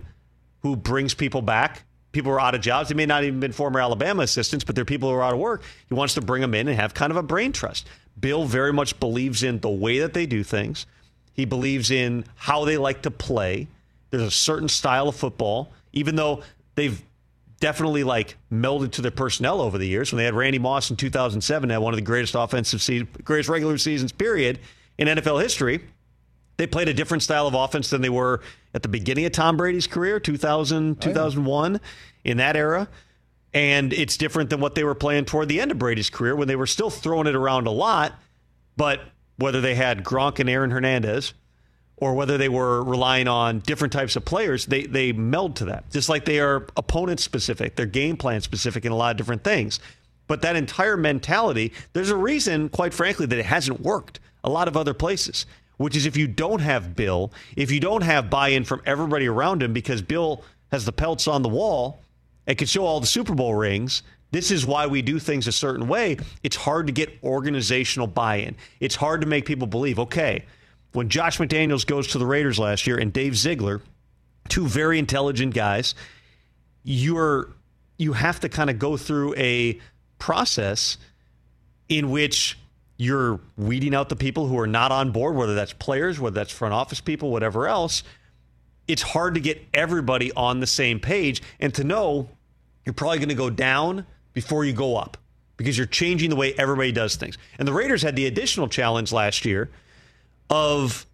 [0.61, 1.81] who brings people back,
[2.11, 2.89] people who are out of jobs.
[2.89, 5.39] They may not even been former Alabama assistants, but they're people who are out of
[5.39, 5.63] work.
[5.89, 7.87] He wants to bring them in and have kind of a brain trust.
[8.19, 10.85] Bill very much believes in the way that they do things.
[11.33, 13.67] He believes in how they like to play.
[14.11, 16.43] There's a certain style of football, even though
[16.75, 17.01] they've
[17.61, 20.11] definitely like melded to their personnel over the years.
[20.11, 23.09] When they had Randy Moss in 2007, they had one of the greatest offensive seasons,
[23.23, 24.59] greatest regular seasons period
[24.97, 25.81] in NFL history.
[26.57, 28.41] They played a different style of offense than they were
[28.73, 31.79] at the beginning of Tom Brady's career, 2000, 2001,
[32.25, 32.89] in that era.
[33.53, 36.47] And it's different than what they were playing toward the end of Brady's career when
[36.47, 38.13] they were still throwing it around a lot.
[38.75, 39.01] But
[39.37, 41.33] whether they had Gronk and Aaron Hernandez,
[42.01, 45.89] or whether they were relying on different types of players, they they meld to that.
[45.91, 49.45] Just like they are opponent specific, they're game plan specific in a lot of different
[49.45, 49.79] things.
[50.27, 54.67] But that entire mentality, there's a reason, quite frankly, that it hasn't worked a lot
[54.67, 55.45] of other places.
[55.77, 59.63] Which is if you don't have Bill, if you don't have buy-in from everybody around
[59.63, 62.01] him, because Bill has the pelts on the wall
[62.45, 64.03] and can show all the Super Bowl rings.
[64.29, 66.17] This is why we do things a certain way.
[66.43, 68.55] It's hard to get organizational buy-in.
[68.79, 70.45] It's hard to make people believe, okay,
[70.93, 73.81] when Josh McDaniels goes to the Raiders last year and Dave Ziegler,
[74.49, 75.95] two very intelligent guys,
[76.83, 77.53] you're
[77.97, 79.79] you have to kind of go through a
[80.17, 80.97] process
[81.87, 82.57] in which
[82.97, 86.51] you're weeding out the people who are not on board, whether that's players, whether that's
[86.51, 88.03] front office people, whatever else.
[88.87, 92.29] It's hard to get everybody on the same page and to know
[92.85, 95.17] you're probably going to go down before you go up
[95.57, 97.37] because you're changing the way everybody does things.
[97.59, 99.69] And the Raiders had the additional challenge last year
[100.51, 101.07] of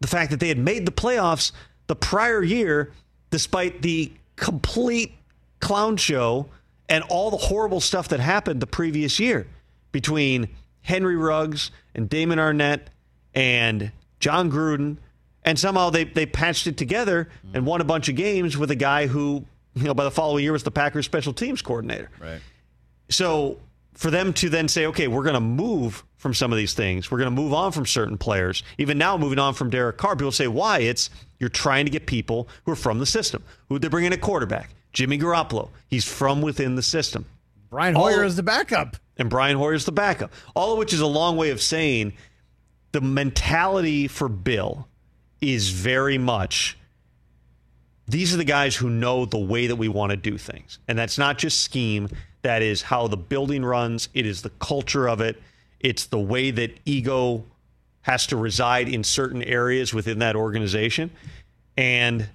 [0.00, 1.52] the fact that they had made the playoffs
[1.88, 2.92] the prior year
[3.30, 5.12] despite the complete
[5.60, 6.46] clown show
[6.88, 9.46] and all the horrible stuff that happened the previous year
[9.92, 10.48] between
[10.82, 12.86] Henry Ruggs and Damon Arnette
[13.34, 14.98] and Jon Gruden.
[15.44, 18.76] And somehow they, they patched it together and won a bunch of games with a
[18.76, 22.10] guy who, you know, by the following year was the Packers special teams coordinator.
[22.20, 22.40] Right.
[23.08, 23.58] So
[23.98, 27.10] for them to then say, okay, we're going to move from some of these things,
[27.10, 28.62] we're going to move on from certain players.
[28.78, 30.78] Even now, moving on from Derek Carr, people say, why?
[30.78, 33.42] It's you're trying to get people who are from the system.
[33.68, 35.70] Who they're bringing a quarterback, Jimmy Garoppolo.
[35.88, 37.26] He's from within the system.
[37.70, 38.96] Brian Hoyer All- is the backup.
[39.16, 40.32] and Brian Hoyer is the backup.
[40.54, 42.12] All of which is a long way of saying
[42.92, 44.86] the mentality for Bill
[45.40, 46.78] is very much
[48.06, 50.78] these are the guys who know the way that we want to do things.
[50.88, 52.08] And that's not just scheme,
[52.48, 55.40] that is how the building runs, it is the culture of it,
[55.80, 57.44] it's the way that ego
[58.00, 61.10] has to reside in certain areas within that organization.
[61.76, 62.26] And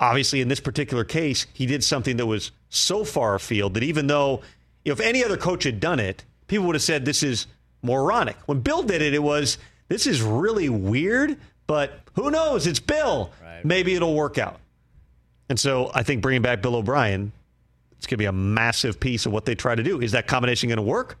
[0.00, 4.08] obviously in this particular case, he did something that was so far afield that even
[4.08, 4.42] though
[4.84, 7.46] if any other coach had done it, people would have said this is
[7.82, 8.36] moronic.
[8.46, 11.36] When Bill did it, it was this is really weird,
[11.68, 12.66] but who knows?
[12.66, 13.30] It's Bill.
[13.64, 14.58] Maybe it'll work out.
[15.48, 17.30] And so I think bringing back Bill O'Brien,
[17.98, 20.00] it's going to be a massive piece of what they try to do.
[20.00, 21.18] Is that combination going to work?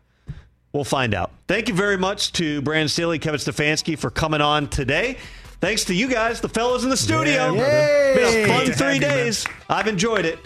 [0.72, 1.32] We'll find out.
[1.48, 5.16] Thank you very much to Brandon Staley, Kevin Stefanski for coming on today.
[5.60, 7.54] Thanks to you guys, the fellows in the studio.
[7.54, 8.14] Yeah, brother.
[8.14, 9.46] Been a fun Good to have three you, days.
[9.70, 10.38] I've enjoyed it.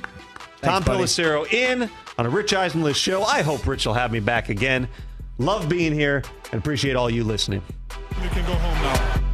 [0.63, 1.03] Tom buddy.
[1.03, 3.23] Pelissero in on a Rich Eisen List show.
[3.25, 4.89] I hope Rich will have me back again.
[5.39, 6.23] Love being here
[6.53, 7.63] and appreciate all you listening.
[8.23, 9.30] You can go home now.